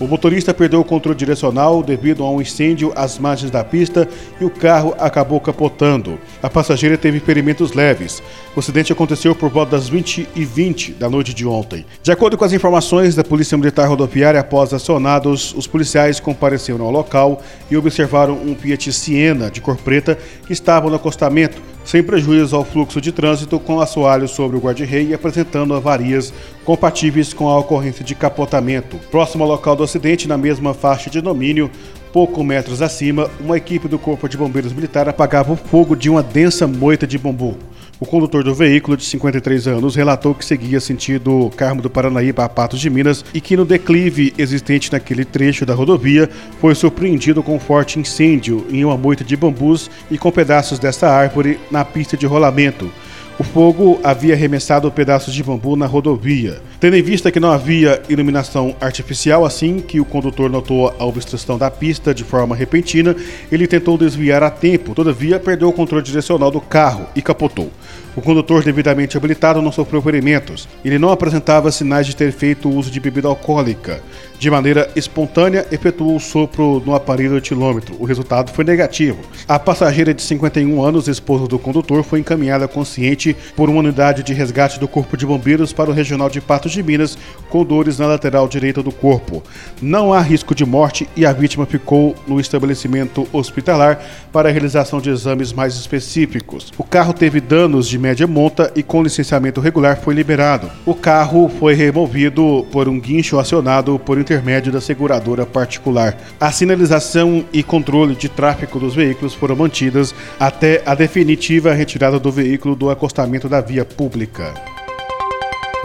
O 0.00 0.08
motorista 0.08 0.52
perdeu 0.52 0.80
o 0.80 0.84
controle 0.84 1.16
direcional 1.16 1.82
devido 1.82 2.24
a 2.24 2.30
um 2.30 2.40
incêndio 2.40 2.92
às 2.96 3.16
margens 3.16 3.50
da 3.50 3.62
pista 3.62 4.08
e 4.40 4.44
o 4.44 4.50
carro 4.50 4.92
acabou 4.98 5.38
capotando. 5.38 6.18
A 6.42 6.50
passageira 6.50 6.98
teve 6.98 7.20
ferimentos 7.20 7.72
leves. 7.72 8.20
O 8.56 8.60
acidente 8.60 8.92
aconteceu 8.92 9.36
por 9.36 9.50
volta 9.50 9.76
das 9.76 9.88
20 9.88 10.28
e 10.34 10.44
20 10.44 10.92
da 10.94 11.08
noite 11.08 11.32
de 11.32 11.46
ontem. 11.46 11.86
De 12.02 12.10
acordo 12.10 12.36
com 12.36 12.44
as 12.44 12.52
informações 12.52 13.14
da 13.14 13.22
Polícia 13.22 13.56
Militar 13.56 13.88
Rodoviária, 13.88 14.40
após 14.40 14.74
acionados, 14.74 15.54
os 15.56 15.68
policiais 15.68 16.18
compareceram 16.18 16.84
ao 16.84 16.90
local 16.90 17.40
e 17.70 17.76
observaram 17.76 18.34
um 18.34 18.56
Fiat 18.56 18.92
Siena 18.92 19.48
de 19.48 19.60
cor 19.60 19.76
preta 19.76 20.18
que 20.46 20.52
estava 20.52 20.90
no 20.90 20.96
acostamento 20.96 21.74
sem 21.84 22.02
prejuízo 22.02 22.56
ao 22.56 22.64
fluxo 22.64 23.00
de 23.00 23.12
trânsito, 23.12 23.60
com 23.60 23.80
assoalho 23.80 24.26
sobre 24.26 24.56
o 24.56 24.60
guarda-rei 24.60 25.08
e 25.08 25.14
apresentando 25.14 25.74
avarias 25.74 26.32
compatíveis 26.64 27.32
com 27.32 27.48
a 27.48 27.58
ocorrência 27.58 28.04
de 28.04 28.14
capotamento. 28.14 28.98
Próximo 29.10 29.44
ao 29.44 29.50
local 29.50 29.76
do 29.76 29.83
acidente, 29.84 30.26
na 30.26 30.36
mesma 30.38 30.74
faixa 30.74 31.08
de 31.08 31.20
domínio, 31.20 31.70
pouco 32.12 32.42
metros 32.44 32.80
acima, 32.80 33.30
uma 33.40 33.56
equipe 33.56 33.88
do 33.88 33.98
Corpo 33.98 34.28
de 34.28 34.36
Bombeiros 34.36 34.72
Militar 34.72 35.08
apagava 35.08 35.52
o 35.52 35.56
fogo 35.56 35.96
de 35.96 36.08
uma 36.08 36.22
densa 36.22 36.66
moita 36.66 37.06
de 37.06 37.18
bambu. 37.18 37.56
O 38.00 38.06
condutor 38.06 38.42
do 38.42 38.54
veículo, 38.54 38.96
de 38.96 39.04
53 39.04 39.68
anos, 39.68 39.94
relatou 39.94 40.34
que 40.34 40.44
seguia 40.44 40.80
sentido 40.80 41.50
Carmo 41.56 41.80
do 41.80 41.88
Paranaíba 41.88 42.44
a 42.44 42.48
Patos 42.48 42.80
de 42.80 42.90
Minas 42.90 43.24
e 43.32 43.40
que 43.40 43.56
no 43.56 43.64
declive 43.64 44.34
existente 44.36 44.92
naquele 44.92 45.24
trecho 45.24 45.64
da 45.64 45.74
rodovia 45.74 46.28
foi 46.60 46.74
surpreendido 46.74 47.42
com 47.42 47.54
um 47.54 47.60
forte 47.60 47.98
incêndio 47.98 48.66
em 48.70 48.84
uma 48.84 48.96
moita 48.96 49.22
de 49.22 49.36
bambus 49.36 49.90
e 50.10 50.18
com 50.18 50.30
pedaços 50.32 50.78
dessa 50.78 51.08
árvore 51.08 51.58
na 51.70 51.84
pista 51.84 52.16
de 52.16 52.26
rolamento. 52.26 52.90
O 53.36 53.42
fogo 53.42 53.98
havia 54.04 54.32
arremessado 54.32 54.88
pedaços 54.92 55.34
de 55.34 55.42
bambu 55.42 55.74
na 55.74 55.86
rodovia. 55.86 56.62
Tendo 56.78 56.96
em 56.96 57.02
vista 57.02 57.32
que 57.32 57.40
não 57.40 57.50
havia 57.50 58.00
iluminação 58.08 58.76
artificial, 58.80 59.44
assim 59.44 59.80
que 59.80 59.98
o 59.98 60.04
condutor 60.04 60.48
notou 60.48 60.94
a 60.96 61.04
obstrução 61.04 61.58
da 61.58 61.68
pista 61.68 62.14
de 62.14 62.22
forma 62.22 62.54
repentina, 62.54 63.16
ele 63.50 63.66
tentou 63.66 63.98
desviar 63.98 64.44
a 64.44 64.50
tempo, 64.50 64.94
todavia 64.94 65.40
perdeu 65.40 65.68
o 65.68 65.72
controle 65.72 66.04
direcional 66.04 66.48
do 66.48 66.60
carro 66.60 67.08
e 67.16 67.20
capotou. 67.20 67.72
O 68.14 68.22
condutor 68.22 68.62
devidamente 68.62 69.16
habilitado 69.16 69.60
não 69.60 69.72
sofreu 69.72 70.00
ferimentos. 70.00 70.68
Ele 70.84 71.00
não 71.00 71.10
apresentava 71.10 71.72
sinais 71.72 72.06
de 72.06 72.14
ter 72.14 72.30
feito 72.30 72.70
uso 72.70 72.88
de 72.88 73.00
bebida 73.00 73.26
alcoólica. 73.26 74.00
De 74.44 74.50
maneira 74.50 74.90
espontânea, 74.94 75.66
efetuou 75.72 76.16
o 76.16 76.20
sopro 76.20 76.82
no 76.84 76.94
aparelho 76.94 77.38
etilômetro. 77.38 77.96
O 77.98 78.04
resultado 78.04 78.52
foi 78.52 78.62
negativo. 78.62 79.18
A 79.48 79.58
passageira 79.58 80.12
de 80.12 80.20
51 80.20 80.82
anos, 80.82 81.08
esposa 81.08 81.46
do 81.46 81.58
condutor, 81.58 82.04
foi 82.04 82.18
encaminhada 82.20 82.68
consciente 82.68 83.34
por 83.56 83.70
uma 83.70 83.78
unidade 83.78 84.22
de 84.22 84.34
resgate 84.34 84.78
do 84.78 84.86
Corpo 84.86 85.16
de 85.16 85.24
Bombeiros 85.24 85.72
para 85.72 85.88
o 85.88 85.94
Regional 85.94 86.28
de 86.28 86.42
Patos 86.42 86.72
de 86.72 86.82
Minas, 86.82 87.16
com 87.48 87.64
dores 87.64 87.98
na 87.98 88.06
lateral 88.06 88.46
direita 88.46 88.82
do 88.82 88.92
corpo. 88.92 89.42
Não 89.80 90.12
há 90.12 90.20
risco 90.20 90.54
de 90.54 90.66
morte 90.66 91.08
e 91.16 91.24
a 91.24 91.32
vítima 91.32 91.64
ficou 91.64 92.14
no 92.26 92.38
estabelecimento 92.38 93.26
hospitalar 93.32 93.98
para 94.30 94.50
a 94.50 94.52
realização 94.52 95.00
de 95.00 95.08
exames 95.08 95.54
mais 95.54 95.74
específicos. 95.74 96.70
O 96.76 96.84
carro 96.84 97.14
teve 97.14 97.40
danos 97.40 97.88
de 97.88 97.98
média 97.98 98.26
monta 98.26 98.70
e 98.76 98.82
com 98.82 99.02
licenciamento 99.02 99.58
regular 99.58 99.96
foi 99.96 100.12
liberado. 100.12 100.70
O 100.84 100.94
carro 100.94 101.50
foi 101.58 101.72
removido 101.72 102.66
por 102.70 102.90
um 102.90 103.00
guincho 103.00 103.38
acionado 103.38 103.98
por 103.98 104.18
intermédio 104.34 104.72
da 104.72 104.80
seguradora 104.80 105.46
particular. 105.46 106.16
A 106.40 106.50
sinalização 106.50 107.44
e 107.52 107.62
controle 107.62 108.14
de 108.16 108.28
tráfego 108.28 108.80
dos 108.80 108.94
veículos 108.94 109.32
foram 109.32 109.54
mantidas 109.54 110.14
até 110.38 110.82
a 110.84 110.94
definitiva 110.94 111.72
retirada 111.72 112.18
do 112.18 112.32
veículo 112.32 112.74
do 112.74 112.90
acostamento 112.90 113.48
da 113.48 113.60
via 113.60 113.84
pública. 113.84 114.52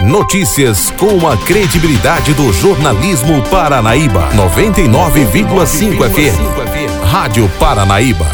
Notícias 0.02 0.90
com 0.92 1.28
a 1.28 1.38
credibilidade 1.38 2.34
do 2.34 2.52
jornalismo 2.54 3.42
Paranaíba. 3.50 4.30
99,5 4.32 6.10
FM. 6.10 7.04
Rádio 7.04 7.50
Paranaíba. 7.60 8.26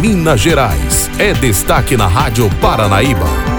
Minas 0.00 0.40
Gerais 0.40 1.10
é 1.18 1.32
destaque 1.32 1.96
na 1.96 2.06
Rádio 2.06 2.48
Paranaíba. 2.60 3.51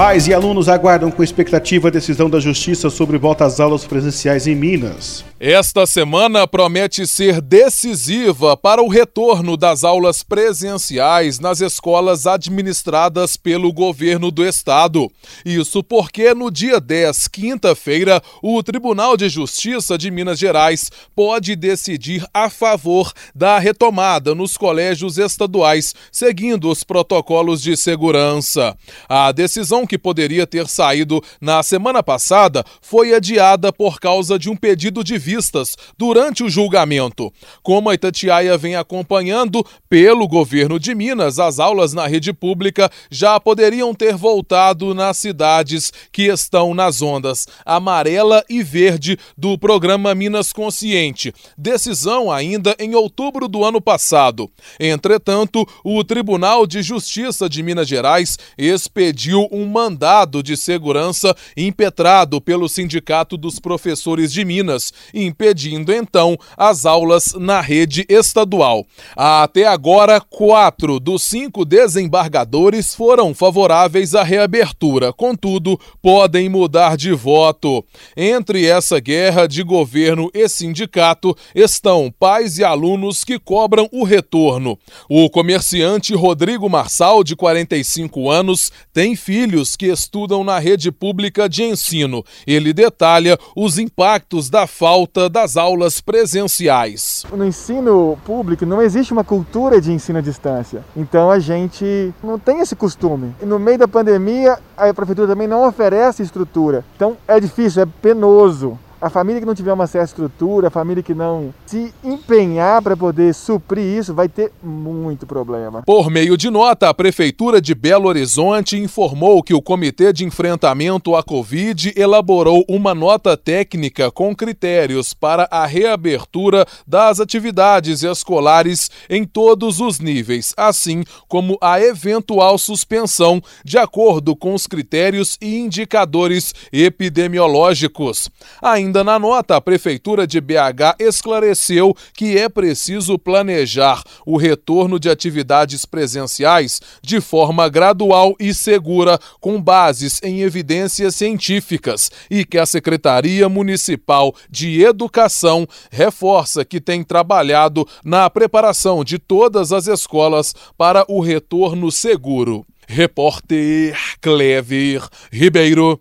Pais 0.00 0.26
e 0.26 0.32
alunos 0.32 0.66
aguardam 0.66 1.10
com 1.10 1.22
expectativa 1.22 1.88
a 1.88 1.90
decisão 1.90 2.30
da 2.30 2.40
Justiça 2.40 2.88
sobre 2.88 3.18
volta 3.18 3.44
às 3.44 3.60
aulas 3.60 3.84
presenciais 3.84 4.46
em 4.46 4.54
Minas. 4.54 5.29
Esta 5.42 5.86
semana 5.86 6.46
promete 6.46 7.06
ser 7.06 7.40
decisiva 7.40 8.58
para 8.58 8.82
o 8.82 8.88
retorno 8.88 9.56
das 9.56 9.84
aulas 9.84 10.22
presenciais 10.22 11.38
nas 11.38 11.62
escolas 11.62 12.26
administradas 12.26 13.38
pelo 13.38 13.72
governo 13.72 14.30
do 14.30 14.44
estado. 14.44 15.10
Isso 15.42 15.82
porque 15.82 16.34
no 16.34 16.50
dia 16.50 16.78
10, 16.78 17.26
quinta-feira, 17.28 18.22
o 18.42 18.62
Tribunal 18.62 19.16
de 19.16 19.30
Justiça 19.30 19.96
de 19.96 20.10
Minas 20.10 20.38
Gerais 20.38 20.90
pode 21.16 21.56
decidir 21.56 22.22
a 22.34 22.50
favor 22.50 23.10
da 23.34 23.58
retomada 23.58 24.34
nos 24.34 24.58
colégios 24.58 25.16
estaduais, 25.16 25.94
seguindo 26.12 26.68
os 26.68 26.84
protocolos 26.84 27.62
de 27.62 27.78
segurança. 27.78 28.76
A 29.08 29.32
decisão 29.32 29.86
que 29.86 29.96
poderia 29.96 30.46
ter 30.46 30.68
saído 30.68 31.24
na 31.40 31.62
semana 31.62 32.02
passada 32.02 32.62
foi 32.82 33.14
adiada 33.14 33.72
por 33.72 33.98
causa 33.98 34.38
de 34.38 34.50
um 34.50 34.54
pedido 34.54 35.02
de 35.02 35.29
vistas 35.30 35.76
durante 35.96 36.42
o 36.42 36.50
julgamento. 36.50 37.32
Como 37.62 37.88
a 37.88 37.94
Itatiaia 37.94 38.58
vem 38.58 38.74
acompanhando 38.74 39.64
pelo 39.88 40.26
governo 40.26 40.78
de 40.78 40.92
Minas, 40.92 41.38
as 41.38 41.60
aulas 41.60 41.92
na 41.92 42.06
rede 42.08 42.32
pública 42.32 42.90
já 43.08 43.38
poderiam 43.38 43.94
ter 43.94 44.16
voltado 44.16 44.92
nas 44.92 45.18
cidades 45.18 45.92
que 46.10 46.24
estão 46.24 46.74
nas 46.74 47.00
ondas 47.00 47.46
amarela 47.64 48.44
e 48.50 48.60
verde 48.60 49.16
do 49.38 49.56
programa 49.56 50.12
Minas 50.16 50.52
Consciente. 50.52 51.32
Decisão 51.56 52.32
ainda 52.32 52.74
em 52.80 52.96
outubro 52.96 53.46
do 53.46 53.64
ano 53.64 53.80
passado. 53.80 54.50
Entretanto, 54.80 55.64
o 55.84 56.02
Tribunal 56.02 56.66
de 56.66 56.82
Justiça 56.82 57.48
de 57.48 57.62
Minas 57.62 57.86
Gerais 57.86 58.36
expediu 58.58 59.48
um 59.52 59.66
mandado 59.66 60.42
de 60.42 60.56
segurança 60.56 61.36
impetrado 61.56 62.40
pelo 62.40 62.68
Sindicato 62.68 63.36
dos 63.36 63.60
Professores 63.60 64.32
de 64.32 64.44
Minas, 64.44 64.92
impedindo 65.26 65.92
então 65.92 66.36
as 66.56 66.86
aulas 66.86 67.34
na 67.34 67.60
rede 67.60 68.04
estadual. 68.08 68.86
Até 69.16 69.66
agora, 69.66 70.20
quatro 70.20 70.98
dos 70.98 71.22
cinco 71.22 71.64
desembargadores 71.64 72.94
foram 72.94 73.34
favoráveis 73.34 74.14
à 74.14 74.22
reabertura, 74.22 75.12
contudo, 75.12 75.78
podem 76.02 76.48
mudar 76.48 76.96
de 76.96 77.12
voto. 77.12 77.84
Entre 78.16 78.66
essa 78.66 78.98
guerra 79.00 79.46
de 79.46 79.62
governo 79.62 80.30
e 80.34 80.48
sindicato 80.48 81.36
estão 81.54 82.12
pais 82.18 82.58
e 82.58 82.64
alunos 82.64 83.24
que 83.24 83.38
cobram 83.38 83.88
o 83.92 84.04
retorno. 84.04 84.78
O 85.08 85.28
comerciante 85.28 86.14
Rodrigo 86.14 86.68
Marçal, 86.68 87.22
de 87.24 87.34
45 87.36 88.30
anos, 88.30 88.72
tem 88.92 89.16
filhos 89.16 89.76
que 89.76 89.86
estudam 89.86 90.44
na 90.44 90.58
rede 90.58 90.90
pública 90.90 91.48
de 91.48 91.62
ensino. 91.62 92.24
Ele 92.46 92.72
detalha 92.72 93.38
os 93.56 93.78
impactos 93.78 94.48
da 94.50 94.66
falta 94.66 95.09
volta 95.10 95.28
das 95.28 95.56
aulas 95.56 96.00
presenciais. 96.00 97.24
No 97.32 97.44
ensino 97.44 98.16
público 98.24 98.64
não 98.64 98.80
existe 98.80 99.12
uma 99.12 99.24
cultura 99.24 99.80
de 99.80 99.92
ensino 99.92 100.20
à 100.20 100.22
distância. 100.22 100.84
Então 100.96 101.30
a 101.30 101.40
gente 101.40 102.14
não 102.22 102.38
tem 102.38 102.60
esse 102.60 102.76
costume. 102.76 103.34
E 103.42 103.44
no 103.44 103.58
meio 103.58 103.78
da 103.78 103.88
pandemia, 103.88 104.56
a 104.76 104.94
prefeitura 104.94 105.26
também 105.26 105.48
não 105.48 105.66
oferece 105.66 106.22
estrutura. 106.22 106.84
Então 106.94 107.16
é 107.26 107.40
difícil, 107.40 107.82
é 107.82 107.86
penoso. 108.00 108.78
A 109.00 109.08
família 109.08 109.40
que 109.40 109.46
não 109.46 109.54
tiver 109.54 109.72
uma 109.72 109.86
certa 109.86 110.08
estrutura, 110.08 110.68
a 110.68 110.70
família 110.70 111.02
que 111.02 111.14
não 111.14 111.54
se 111.64 111.90
empenhar 112.04 112.82
para 112.82 112.94
poder 112.94 113.32
suprir 113.32 113.82
isso, 113.82 114.12
vai 114.12 114.28
ter 114.28 114.52
muito 114.62 115.26
problema. 115.26 115.82
Por 115.86 116.10
meio 116.10 116.36
de 116.36 116.50
nota, 116.50 116.90
a 116.90 116.92
Prefeitura 116.92 117.62
de 117.62 117.74
Belo 117.74 118.08
Horizonte 118.08 118.76
informou 118.76 119.42
que 119.42 119.54
o 119.54 119.62
Comitê 119.62 120.12
de 120.12 120.26
Enfrentamento 120.26 121.16
à 121.16 121.22
Covid 121.22 121.94
elaborou 121.96 122.62
uma 122.68 122.94
nota 122.94 123.38
técnica 123.38 124.10
com 124.10 124.36
critérios 124.36 125.14
para 125.14 125.48
a 125.50 125.64
reabertura 125.64 126.66
das 126.86 127.20
atividades 127.20 128.02
escolares 128.02 128.90
em 129.08 129.24
todos 129.24 129.80
os 129.80 129.98
níveis, 129.98 130.52
assim 130.58 131.04
como 131.26 131.56
a 131.62 131.80
eventual 131.80 132.58
suspensão, 132.58 133.40
de 133.64 133.78
acordo 133.78 134.36
com 134.36 134.52
os 134.52 134.66
critérios 134.66 135.38
e 135.40 135.56
indicadores 135.56 136.54
epidemiológicos. 136.70 138.28
Ainda 138.60 138.89
Ainda 138.90 139.04
na 139.04 139.20
nota, 139.20 139.54
a 139.54 139.60
Prefeitura 139.60 140.26
de 140.26 140.40
BH 140.40 140.96
esclareceu 140.98 141.96
que 142.12 142.36
é 142.36 142.48
preciso 142.48 143.16
planejar 143.16 144.02
o 144.26 144.36
retorno 144.36 144.98
de 144.98 145.08
atividades 145.08 145.84
presenciais 145.84 146.80
de 147.00 147.20
forma 147.20 147.68
gradual 147.68 148.34
e 148.40 148.52
segura, 148.52 149.16
com 149.40 149.62
bases 149.62 150.20
em 150.24 150.40
evidências 150.40 151.14
científicas, 151.14 152.10
e 152.28 152.44
que 152.44 152.58
a 152.58 152.66
Secretaria 152.66 153.48
Municipal 153.48 154.34
de 154.50 154.82
Educação 154.82 155.68
reforça 155.88 156.64
que 156.64 156.80
tem 156.80 157.04
trabalhado 157.04 157.86
na 158.04 158.28
preparação 158.28 159.04
de 159.04 159.20
todas 159.20 159.70
as 159.70 159.86
escolas 159.86 160.52
para 160.76 161.04
o 161.06 161.20
retorno 161.20 161.92
seguro. 161.92 162.66
Repórter 162.88 163.96
Clever 164.20 165.06
Ribeiro. 165.30 166.00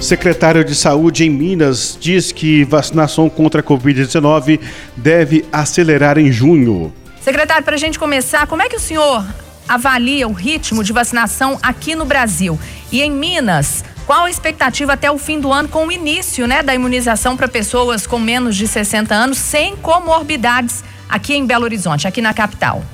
Secretário 0.00 0.62
de 0.62 0.74
Saúde 0.74 1.24
em 1.24 1.30
Minas 1.30 1.96
diz 1.98 2.30
que 2.30 2.64
vacinação 2.64 3.30
contra 3.30 3.60
a 3.60 3.64
Covid-19 3.64 4.60
deve 4.94 5.44
acelerar 5.50 6.18
em 6.18 6.30
junho. 6.30 6.92
Secretário, 7.20 7.64
para 7.64 7.74
a 7.74 7.78
gente 7.78 7.98
começar, 7.98 8.46
como 8.46 8.62
é 8.62 8.68
que 8.68 8.76
o 8.76 8.80
senhor 8.80 9.26
avalia 9.66 10.28
o 10.28 10.32
ritmo 10.32 10.84
de 10.84 10.92
vacinação 10.92 11.58
aqui 11.62 11.94
no 11.94 12.04
Brasil? 12.04 12.58
E 12.92 13.02
em 13.02 13.10
Minas, 13.10 13.82
qual 14.06 14.26
a 14.26 14.30
expectativa 14.30 14.92
até 14.92 15.10
o 15.10 15.18
fim 15.18 15.40
do 15.40 15.52
ano 15.52 15.68
com 15.68 15.86
o 15.86 15.90
início 15.90 16.46
né, 16.46 16.62
da 16.62 16.74
imunização 16.74 17.36
para 17.36 17.48
pessoas 17.48 18.06
com 18.06 18.18
menos 18.18 18.54
de 18.54 18.68
60 18.68 19.14
anos 19.14 19.38
sem 19.38 19.74
comorbidades 19.76 20.84
aqui 21.08 21.34
em 21.34 21.46
Belo 21.46 21.64
Horizonte, 21.64 22.06
aqui 22.06 22.20
na 22.20 22.34
capital? 22.34 22.84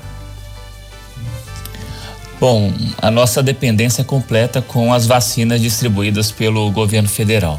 Bom, 2.43 2.73
a 3.01 3.09
nossa 3.09 3.41
dependência 3.41 4.01
é 4.01 4.03
completa 4.03 4.61
com 4.61 4.93
as 4.93 5.05
vacinas 5.05 5.61
distribuídas 5.61 6.29
pelo 6.29 6.69
governo 6.71 7.07
federal. 7.07 7.57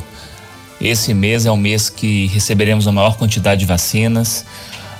Esse 0.78 1.14
mês 1.14 1.46
é 1.46 1.50
o 1.50 1.56
mês 1.56 1.88
que 1.88 2.26
receberemos 2.26 2.86
a 2.86 2.92
maior 2.92 3.16
quantidade 3.16 3.60
de 3.60 3.64
vacinas. 3.64 4.44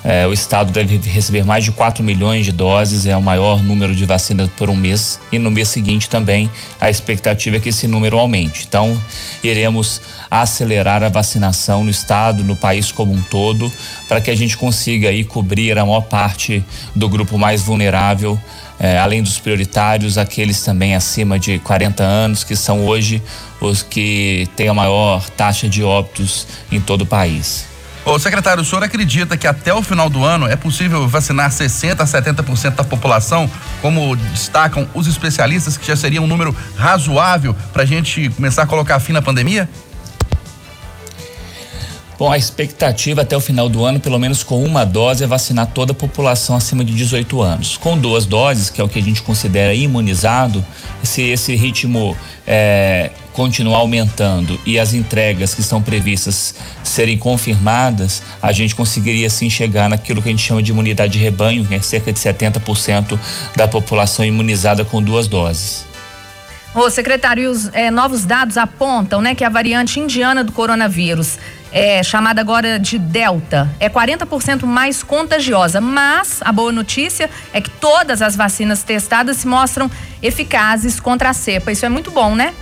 É, 0.03 0.27
o 0.27 0.33
estado 0.33 0.73
deve 0.73 0.97
receber 1.07 1.45
mais 1.45 1.65
de 1.65 1.71
4 1.71 2.03
milhões 2.03 2.47
de 2.47 2.53
doses, 2.53 3.05
é 3.05 3.15
o 3.15 3.21
maior 3.21 3.63
número 3.63 3.95
de 3.95 4.07
vacinas 4.07 4.49
por 4.57 4.71
um 4.71 4.75
mês. 4.75 5.21
E 5.31 5.39
no 5.39 5.51
mês 5.51 5.69
seguinte 5.69 6.09
também 6.09 6.51
a 6.81 6.89
expectativa 6.89 7.59
é 7.59 7.61
que 7.61 7.69
esse 7.69 7.87
número 7.87 8.19
aumente. 8.19 8.65
Então, 8.67 8.99
iremos 9.43 10.01
acelerar 10.31 11.03
a 11.03 11.11
vacinação 11.11 11.85
no 11.85 11.91
estado, 11.91 12.43
no 12.43 12.57
país 12.57 12.91
como 12.91 13.13
um 13.13 13.21
todo, 13.21 13.71
para 14.09 14.23
que 14.23 14.31
a 14.31 14.35
gente 14.35 14.57
consiga 14.57 15.11
aí 15.11 15.25
cobrir 15.25 15.79
a 15.79 15.85
maior 15.85 16.03
parte 16.05 16.65
do 16.97 17.07
grupo 17.07 17.37
mais 17.37 17.61
vulnerável 17.61 18.41
é, 18.85 18.99
além 18.99 19.23
dos 19.23 19.39
prioritários, 19.39 20.19
aqueles 20.19 20.61
também 20.61 20.95
acima 20.95 21.39
de 21.39 21.59
40 21.61 22.03
anos, 22.03 22.45
que 22.45 22.55
são 22.55 22.85
hoje 22.85 23.23
os 23.59 23.83
que 23.83 24.47
têm 24.57 24.69
a 24.69 24.75
maior 24.75 25.25
taxa 25.31 25.67
de 25.67 25.83
óbitos 25.83 26.47
em 26.71 26.79
todo 26.79 27.01
o 27.01 27.07
país. 27.07 27.65
Ô, 28.05 28.19
secretário, 28.19 28.63
o 28.63 28.65
senhor 28.65 28.85
acredita 28.85 29.39
que 29.39 29.47
até 29.47 29.73
o 29.73 29.83
final 29.83 30.11
do 30.11 30.23
ano 30.23 30.47
é 30.47 30.55
possível 30.55 31.09
vacinar 31.09 31.51
60% 31.51 31.99
a 31.99 32.05
70% 32.05 32.75
da 32.75 32.85
população, 32.85 33.51
como 33.81 34.15
destacam 34.17 34.87
os 34.93 35.07
especialistas, 35.07 35.79
que 35.79 35.87
já 35.87 35.97
seria 35.97 36.21
um 36.21 36.27
número 36.27 36.55
razoável 36.77 37.57
para 37.73 37.85
a 37.85 37.87
gente 37.87 38.29
começar 38.37 38.65
a 38.65 38.67
colocar 38.67 39.01
fim 39.01 39.15
na 39.15 39.23
pandemia? 39.23 39.67
Bom, 42.17 42.31
a 42.31 42.39
expectativa 42.39 43.23
até 43.23 43.37
o 43.37 43.41
final 43.41 43.69
do 43.69 43.85
ano, 43.85 43.99
pelo 43.99 44.19
menos 44.21 44.45
com 44.45 44.63
uma 44.63 44.85
dose, 44.85 45.25
é 45.25 45.27
vacinar 45.27 45.67
toda 45.67 45.91
a 45.91 45.95
população 45.95 46.55
acima 46.55 46.85
de 46.85 46.95
18 46.95 47.43
anos. 47.43 47.77
Com 47.77 47.99
duas 47.99 48.25
doses, 48.25 48.71
que 48.71 48.81
é 48.81 48.85
o 48.85 48.89
que 48.89 49.01
a 49.01 49.03
gente 49.03 49.21
considera 49.21 49.75
imunizado, 49.75 50.65
se 51.03 51.23
esse 51.23 51.57
ritmo 51.57 52.17
é, 52.47 53.11
continuar 53.33 53.79
aumentando 53.79 54.61
e 54.65 54.79
as 54.79 54.95
entregas 54.95 55.55
que 55.55 55.61
estão 55.61 55.83
previstas 55.83 56.55
serem 56.85 57.19
confirmadas, 57.19 58.23
a 58.41 58.53
gente 58.53 58.77
conseguiria 58.77 59.29
sim 59.29 59.51
chegar 59.51 59.91
naquilo 59.91 60.23
que 60.23 60.29
a 60.29 60.31
gente 60.31 60.43
chama 60.43 60.63
de 60.63 60.71
imunidade 60.71 61.15
de 61.15 61.19
rebanho, 61.19 61.65
que 61.65 61.75
é 61.75 61.81
cerca 61.81 62.13
de 62.13 62.21
70% 62.21 63.19
da 63.57 63.67
população 63.67 64.25
imunizada 64.25 64.85
com 64.85 65.03
duas 65.03 65.27
doses. 65.27 65.85
Ô, 66.75 66.91
secretário, 66.91 67.51
os 67.51 67.73
é, 67.73 67.89
novos 67.89 68.25
dados 68.25 68.57
apontam 68.57 69.21
né, 69.21 69.35
que 69.35 69.45
a 69.45 69.49
variante 69.49 70.01
indiana 70.01 70.43
do 70.43 70.51
coronavírus 70.51 71.39
é, 71.75 72.05
chamada 72.05 72.41
agora 72.41 72.79
de 72.79 72.97
Delta, 73.01 73.69
é 73.81 73.91
40% 73.91 74.65
mais 74.65 75.03
contagiosa. 75.03 75.81
Mas 75.81 76.39
a 76.41 76.53
boa 76.53 76.71
notícia 76.71 77.29
é 77.53 77.61
que 77.61 77.69
todas 77.69 78.23
as 78.23 78.37
vacinas 78.37 78.85
testadas 78.85 79.39
se 79.39 79.49
mostram 79.49 79.91
eficazes 80.23 81.01
contra 81.01 81.31
a 81.31 81.33
cepa. 81.33 81.73
Isso 81.73 81.85
é 81.85 81.89
muito 81.89 82.13
bom, 82.13 82.37
né? 82.37 82.55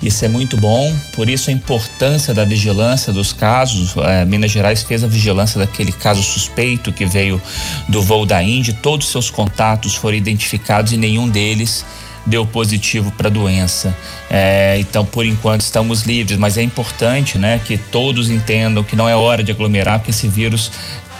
Isso 0.00 0.24
é 0.24 0.28
muito 0.28 0.56
bom, 0.56 0.96
por 1.12 1.28
isso 1.28 1.50
a 1.50 1.52
importância 1.52 2.32
da 2.32 2.44
vigilância 2.44 3.12
dos 3.12 3.34
casos. 3.34 3.94
É, 3.98 4.24
Minas 4.24 4.50
Gerais 4.50 4.82
fez 4.82 5.04
a 5.04 5.06
vigilância 5.06 5.58
daquele 5.58 5.92
caso 5.92 6.22
suspeito 6.22 6.90
que 6.90 7.04
veio 7.04 7.42
do 7.86 8.00
voo 8.00 8.24
da 8.24 8.42
Índia. 8.42 8.72
Todos 8.80 9.06
os 9.06 9.12
seus 9.12 9.28
contatos 9.28 9.94
foram 9.96 10.16
identificados 10.16 10.92
e 10.92 10.96
nenhum 10.96 11.28
deles 11.28 11.84
deu 12.26 12.46
positivo 12.46 13.10
para 13.12 13.28
a 13.28 13.30
doença. 13.30 13.96
É, 14.28 14.76
então, 14.78 15.04
por 15.04 15.24
enquanto, 15.24 15.62
estamos 15.62 16.02
livres, 16.02 16.38
mas 16.38 16.56
é 16.56 16.62
importante 16.62 17.38
né, 17.38 17.60
que 17.64 17.76
todos 17.76 18.30
entendam 18.30 18.84
que 18.84 18.94
não 18.94 19.08
é 19.08 19.16
hora 19.16 19.42
de 19.42 19.52
aglomerar, 19.52 19.98
porque 19.98 20.10
esse 20.10 20.28
vírus 20.28 20.70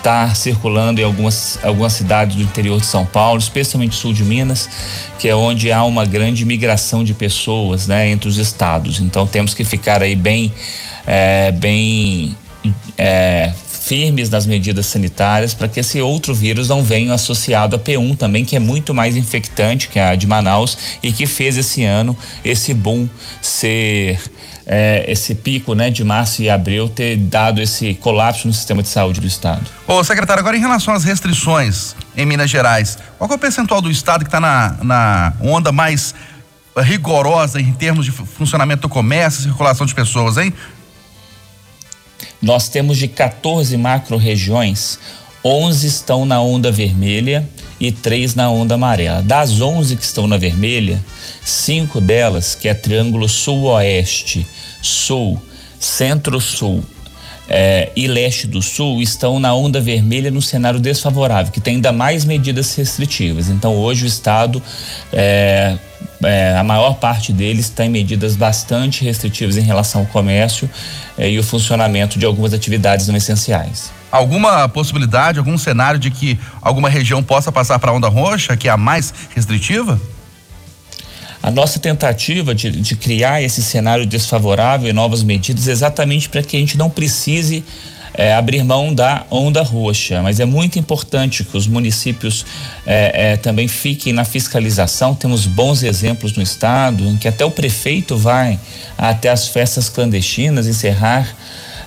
está 0.01 0.35
circulando 0.35 1.01
em 1.01 1.05
algumas, 1.05 1.59
algumas 1.63 1.93
cidades 1.93 2.37
do 2.37 2.43
interior 2.43 2.81
de 2.81 2.87
São 2.87 3.05
Paulo, 3.05 3.39
especialmente 3.39 3.95
sul 3.95 4.13
de 4.13 4.25
Minas, 4.25 4.69
que 5.19 5.29
é 5.29 5.37
onde 5.37 5.71
há 5.71 5.85
uma 5.85 6.05
grande 6.05 6.45
migração 6.45 7.05
de 7.05 7.13
pessoas 7.15 7.87
né, 7.87 8.09
entre 8.11 8.29
os 8.29 8.39
estados. 8.39 8.99
Então 9.01 9.27
temos 9.27 9.53
que 9.55 9.63
ficar 9.63 10.03
aí 10.03 10.17
bem, 10.17 10.53
é, 11.07 11.53
bem 11.53 12.35
é, 12.97 13.53
firmes 13.91 14.31
nas 14.31 14.47
medidas 14.47 14.87
sanitárias 14.87 15.53
para 15.53 15.67
que 15.67 15.81
esse 15.81 16.01
outro 16.01 16.33
vírus 16.33 16.69
não 16.69 16.81
venha 16.81 17.13
associado 17.13 17.75
a 17.75 17.79
P1 17.79 18.17
também, 18.17 18.45
que 18.45 18.55
é 18.55 18.61
muito 18.61 18.95
mais 18.95 19.17
infectante 19.17 19.89
que 19.89 19.99
a 19.99 20.15
de 20.15 20.29
Manaus 20.29 20.79
e 21.03 21.11
que 21.11 21.27
fez 21.27 21.57
esse 21.57 21.83
ano 21.83 22.17
esse 22.45 22.73
boom 22.73 23.09
ser 23.43 24.21
é, 24.65 25.05
esse 25.09 25.35
pico 25.35 25.75
né, 25.75 25.91
de 25.91 26.05
março 26.05 26.41
e 26.41 26.49
abril 26.49 26.89
ter 26.89 27.17
dado 27.17 27.61
esse 27.61 27.95
colapso 27.95 28.47
no 28.47 28.55
sistema 28.55 28.81
de 28.81 28.89
saúde 28.89 29.21
do 29.21 29.27
estado. 29.27 29.67
Ô 29.89 30.05
secretário, 30.05 30.41
agora 30.41 30.57
em 30.57 30.61
relação 30.61 30.95
às 30.95 31.03
restrições 31.03 31.97
em 32.17 32.25
Minas 32.25 32.49
Gerais, 32.49 32.97
qual 33.19 33.29
é 33.29 33.35
o 33.35 33.39
percentual 33.39 33.83
do 33.83 33.91
estado 33.91 34.21
que 34.21 34.29
está 34.29 34.39
na, 34.39 34.77
na 34.85 35.33
onda 35.41 35.73
mais 35.73 36.15
rigorosa 36.77 37.61
em 37.61 37.73
termos 37.73 38.05
de 38.05 38.13
funcionamento 38.13 38.83
do 38.83 38.89
comércio, 38.89 39.43
circulação 39.43 39.85
de 39.85 39.97
pessoas, 39.97 40.37
hein? 40.37 40.55
Nós 42.41 42.69
temos 42.69 42.97
de 42.97 43.07
14 43.07 43.77
macro-regiões, 43.77 44.99
11 45.45 45.87
estão 45.87 46.25
na 46.25 46.41
onda 46.41 46.71
vermelha 46.71 47.49
e 47.79 47.91
3 47.91 48.35
na 48.35 48.51
onda 48.51 48.75
amarela. 48.75 49.23
Das 49.23 49.61
11 49.61 49.97
que 49.97 50.05
estão 50.05 50.27
na 50.27 50.37
vermelha, 50.37 51.03
cinco 51.45 52.01
delas, 52.01 52.55
que 52.55 52.69
é 52.69 52.75
Triângulo 52.75 53.29
Sul-Oeste, 53.29 54.47
Sul, 54.83 55.41
Centro-Sul 55.79 56.85
é, 57.49 57.91
e 57.97 58.07
Leste 58.07 58.47
do 58.47 58.63
Sul, 58.63 59.03
estão 59.03 59.41
na 59.41 59.55
onda 59.55 59.81
vermelha 59.81 60.31
no 60.31 60.43
cenário 60.43 60.79
desfavorável, 60.79 61.53
que 61.53 61.61
tem 61.61 61.77
ainda 61.77 61.93
mais 61.93 62.25
medidas 62.25 62.75
restritivas. 62.75 63.49
Então, 63.49 63.77
hoje 63.77 64.05
o 64.05 64.07
Estado 64.07 64.63
é, 65.13 65.79
é, 66.23 66.57
a 66.57 66.63
maior 66.63 66.95
parte 66.95 67.33
deles 67.33 67.67
está 67.67 67.85
em 67.85 67.89
medidas 67.89 68.37
bastante 68.37 69.05
restritivas 69.05 69.57
em 69.57 69.63
relação 69.63 70.03
ao 70.03 70.07
comércio 70.07 70.69
é, 71.17 71.31
e 71.31 71.39
o 71.39 71.43
funcionamento 71.43 72.19
de 72.19 72.27
algumas 72.27 72.53
atividades 72.53 73.09
não 73.09 73.17
essenciais. 73.17 73.91
Alguma 74.11 74.69
possibilidade, 74.69 75.39
algum 75.39 75.57
cenário 75.57 75.99
de 75.99 76.11
que 76.11 76.39
alguma 76.61 76.89
região 76.89 77.23
possa 77.23 77.51
passar 77.53 77.79
para 77.79 77.91
a 77.91 77.95
onda 77.95 78.09
roxa, 78.09 78.57
que 78.57 78.69
é 78.69 78.71
a 78.71 78.77
mais 78.77 79.15
restritiva? 79.35 80.01
A 81.43 81.51
nossa 81.51 81.79
tentativa 81.79 82.55
de, 82.55 82.71
de 82.71 82.97
criar 82.97 83.41
esse 83.41 83.63
cenário 83.63 84.05
desfavorável 84.05 84.91
e 84.91 84.93
novas 84.93 85.23
medidas 85.23 85.69
é 85.69 85.73
exatamente 85.73 86.29
para 86.29 86.43
que 86.43 86.57
a 86.57 86.61
gente 86.61 86.77
não 86.77 86.91
precise 86.91 87.65
é, 88.21 88.35
abrir 88.35 88.63
mão 88.63 88.93
da 88.95 89.25
onda 89.31 89.63
roxa, 89.63 90.21
mas 90.21 90.41
é 90.41 90.45
muito 90.45 90.79
importante 90.79 91.43
que 91.43 91.57
os 91.57 91.67
municípios 91.67 92.45
é, 92.85 93.33
é, 93.33 93.37
também 93.39 93.67
fiquem 93.67 94.13
na 94.13 94.27
fiscalização. 94.27 95.15
Temos 95.15 95.47
bons 95.47 95.83
exemplos 95.83 96.35
no 96.35 96.43
estado 96.43 97.03
em 97.09 97.17
que 97.17 97.27
até 97.27 97.47
o 97.47 97.51
prefeito 97.51 98.19
vai 98.19 98.61
até 98.99 99.31
as 99.31 99.49
festas 99.49 99.89
clandestinas 99.89 100.67
encerrar 100.67 101.35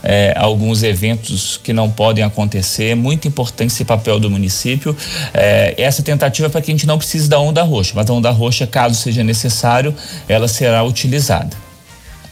é, 0.02 0.34
alguns 0.36 0.82
eventos 0.82 1.60
que 1.63 1.72
não 1.72 1.91
podem 1.91 2.24
acontecer. 2.24 2.86
É 2.86 2.96
muito 2.96 3.28
importante 3.28 3.72
esse 3.72 3.86
papel 3.86 4.19
do 4.19 4.28
município. 4.28 4.98
É, 5.36 5.76
essa 5.78 6.02
tentativa 6.02 6.48
é 6.48 6.50
para 6.50 6.62
que 6.62 6.72
a 6.72 6.74
gente 6.74 6.88
não 6.88 6.98
precise 6.98 7.30
da 7.30 7.39
onda 7.39 7.62
roxa, 7.62 7.91
mas 7.93 8.10
a 8.10 8.13
onda 8.13 8.32
roxa, 8.32 8.65
caso 8.65 8.96
seja 8.96 9.24
necessário, 9.24 9.93
ela 10.28 10.48
será 10.48 10.84
utilizada. 10.84 11.62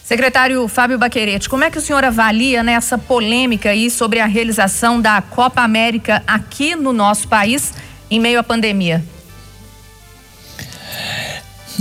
Secretário 0.03 0.67
Fábio 0.67 0.97
Baquerete, 0.97 1.47
como 1.47 1.63
é 1.63 1.71
que 1.71 1.77
o 1.77 1.81
senhor 1.81 2.03
avalia 2.03 2.63
nessa 2.63 2.97
né, 2.97 3.03
polêmica 3.07 3.69
aí 3.69 3.89
sobre 3.89 4.19
a 4.19 4.25
realização 4.25 4.99
da 4.99 5.21
Copa 5.21 5.61
América 5.61 6.23
aqui 6.25 6.75
no 6.75 6.91
nosso 6.91 7.27
país 7.27 7.73
em 8.09 8.19
meio 8.19 8.39
à 8.39 8.43
pandemia? 8.43 9.03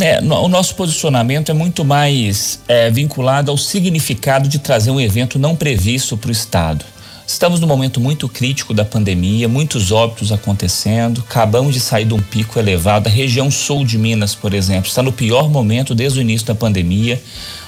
É, 0.01 0.21
o 0.23 0.49
nosso 0.49 0.77
posicionamento 0.77 1.51
é 1.51 1.55
muito 1.55 1.85
mais 1.85 2.61
é, 2.69 2.91
vinculado 2.91 3.51
ao 3.51 3.59
significado 3.59 4.49
de 4.49 4.59
trazer 4.59 4.91
um 4.91 5.01
evento 5.01 5.39
não 5.39 5.57
previsto 5.57 6.17
para 6.17 6.29
o 6.29 6.33
Estado. 6.33 6.85
Estamos 7.27 7.61
num 7.61 7.67
momento 7.67 8.01
muito 8.01 8.29
crítico 8.29 8.75
da 8.75 8.85
pandemia, 8.85 9.47
muitos 9.47 9.93
óbitos 9.93 10.33
acontecendo, 10.33 11.23
acabamos 11.29 11.75
de 11.75 11.81
sair 11.81 12.05
de 12.05 12.15
um 12.15 12.21
pico 12.21 12.59
elevado. 12.59 13.09
A 13.09 13.11
região 13.11 13.51
sul 13.51 13.85
de 13.85 13.97
Minas, 13.99 14.35
por 14.35 14.53
exemplo, 14.53 14.89
está 14.89 15.03
no 15.03 15.13
pior 15.13 15.49
momento 15.49 15.95
desde 15.95 16.19
o 16.19 16.23
início 16.23 16.47
da 16.47 16.55
pandemia 16.55 17.21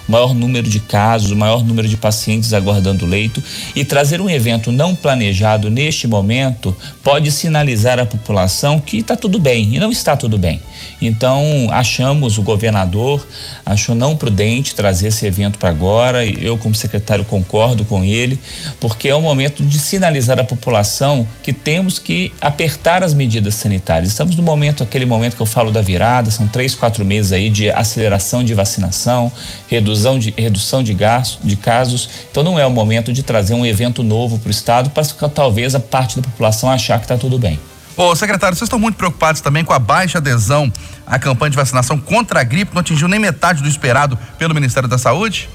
maior 0.09 0.35
número 0.35 0.69
de 0.69 0.81
casos, 0.81 1.33
maior 1.33 1.65
número 1.65 1.88
de 1.88 1.97
pacientes 1.97 2.53
aguardando 2.53 3.07
leito 3.07 3.43
e 3.75 3.85
trazer 3.85 4.21
um 4.21 4.29
evento 4.29 4.71
não 4.73 4.95
planejado 4.95 5.71
neste 5.71 6.07
momento 6.07 6.77
pode 7.03 7.31
sinalizar 7.31 7.99
à 7.99 8.07
população 8.07 8.79
que 8.79 8.99
está 8.99 9.17
tudo 9.17 9.38
bem 9.38 9.75
e 9.75 9.79
não 9.79 9.91
está 9.91 10.17
tudo 10.17 10.37
bem. 10.37 10.61
Então, 11.01 11.69
achamos, 11.71 12.38
o 12.38 12.43
governador 12.43 13.27
achou 13.65 13.95
não 13.95 14.17
prudente 14.17 14.75
trazer 14.75 15.09
esse 15.09 15.27
evento 15.27 15.59
para 15.59 15.69
agora. 15.69 16.25
Eu, 16.27 16.59
como 16.59 16.75
secretário, 16.75 17.25
concordo 17.25 17.85
com 17.85 18.05
ele, 18.05 18.38
porque 18.81 19.09
é 19.09 19.15
o 19.15 19.21
momento 19.21 19.65
de 19.65 19.79
sinalizar 19.79 20.38
à 20.38 20.45
população 20.45 21.27
que 21.43 21.53
temos 21.53 21.99
que 21.99 22.33
apertar 22.41 23.03
as 23.03 23.15
medidas 23.15 23.55
sanitárias. 23.55 24.11
Estamos 24.11 24.37
no 24.37 24.43
momento, 24.43 24.83
aquele 24.83 25.07
momento 25.07 25.37
que 25.37 25.43
eu 25.43 25.47
falo 25.47 25.71
da 25.71 25.81
virada, 25.81 26.31
são 26.31 26.47
três, 26.47 26.75
quatro 26.75 27.05
meses 27.05 27.33
aí 27.33 27.51
de 27.51 27.71
aceleração 27.71 28.45
de 28.45 28.55
vacinação, 28.55 29.31
redução 29.69 29.93
de, 30.19 30.35
redução 30.37 30.83
de, 30.83 30.95
gastos, 30.95 31.38
de 31.43 31.57
casos. 31.57 32.09
Então, 32.31 32.43
não 32.43 32.59
é 32.59 32.67
o 32.67 32.71
momento 32.71 33.12
de 33.12 33.23
trazer 33.23 33.55
um 33.55 33.65
evento 33.65 34.03
novo 34.03 34.38
para 34.38 34.49
o 34.49 34.51
Estado 34.51 34.91
para 34.91 35.05
talvez 35.29 35.75
a 35.75 35.81
parte 35.81 36.17
da 36.17 36.23
população 36.23 36.71
achar 36.71 36.99
que 36.99 37.05
está 37.05 37.17
tudo 37.17 37.38
bem. 37.38 37.59
Ô, 37.97 38.15
secretário, 38.17 38.57
vocês 38.57 38.67
estão 38.67 38.79
muito 38.79 38.97
preocupados 38.97 39.41
também 39.41 39.65
com 39.65 39.73
a 39.73 39.79
baixa 39.79 40.19
adesão 40.19 40.73
à 41.07 41.19
campanha 41.19 41.51
de 41.51 41.57
vacinação 41.57 41.99
contra 41.99 42.41
a 42.41 42.45
gripe, 42.45 42.73
não 42.75 42.81
atingiu 42.81 43.07
nem 43.07 43.21
metade 43.21 43.62
do 43.62 43.69
esperado 43.69 44.19
pelo 44.38 44.55
Ministério 44.55 44.88
da 44.88 44.97
Saúde? 44.97 45.49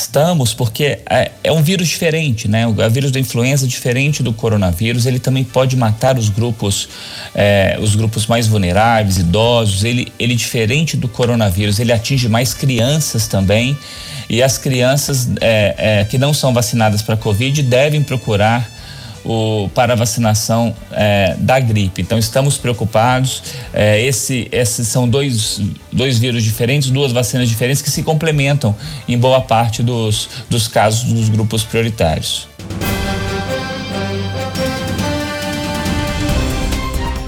Estamos, 0.00 0.54
porque 0.54 1.00
é, 1.10 1.32
é, 1.42 1.50
um 1.50 1.60
vírus 1.60 1.88
diferente, 1.88 2.46
né? 2.46 2.66
O, 2.66 2.70
o, 2.70 2.90
vírus 2.90 3.10
da 3.10 3.18
influenza 3.18 3.66
é 3.66 3.68
diferente 3.68 4.22
do 4.22 4.32
coronavírus, 4.32 5.06
ele 5.06 5.18
também 5.18 5.42
pode 5.42 5.76
matar 5.76 6.16
os 6.16 6.28
grupos, 6.28 6.88
é, 7.34 7.76
os 7.80 7.96
grupos 7.96 8.26
mais 8.26 8.46
vulneráveis, 8.46 9.18
idosos. 9.18 9.82
Ele, 9.82 10.12
ele 10.16 10.36
diferente 10.36 10.96
do 10.96 11.08
coronavírus, 11.08 11.80
ele 11.80 11.92
atinge 11.92 12.28
mais 12.28 12.54
crianças 12.54 13.26
também. 13.26 13.76
E 14.30 14.40
as 14.40 14.56
crianças 14.56 15.28
é, 15.40 16.00
é 16.00 16.04
que 16.04 16.16
não 16.16 16.32
são 16.32 16.54
vacinadas 16.54 17.02
para 17.02 17.16
Covid 17.16 17.60
devem 17.62 18.02
procurar 18.02 18.77
o, 19.28 19.68
para 19.74 19.92
a 19.92 19.96
vacinação 19.96 20.74
é, 20.90 21.36
da 21.38 21.60
gripe. 21.60 22.00
Então 22.00 22.18
estamos 22.18 22.56
preocupados. 22.56 23.42
É, 23.74 24.02
esse, 24.02 24.48
esses 24.50 24.88
são 24.88 25.06
dois, 25.06 25.60
dois 25.92 26.18
vírus 26.18 26.42
diferentes, 26.42 26.90
duas 26.90 27.12
vacinas 27.12 27.48
diferentes 27.48 27.82
que 27.82 27.90
se 27.90 28.02
complementam 28.02 28.74
em 29.06 29.18
boa 29.18 29.42
parte 29.42 29.82
dos, 29.82 30.28
dos 30.48 30.66
casos 30.66 31.12
dos 31.12 31.28
grupos 31.28 31.62
prioritários. 31.62 32.48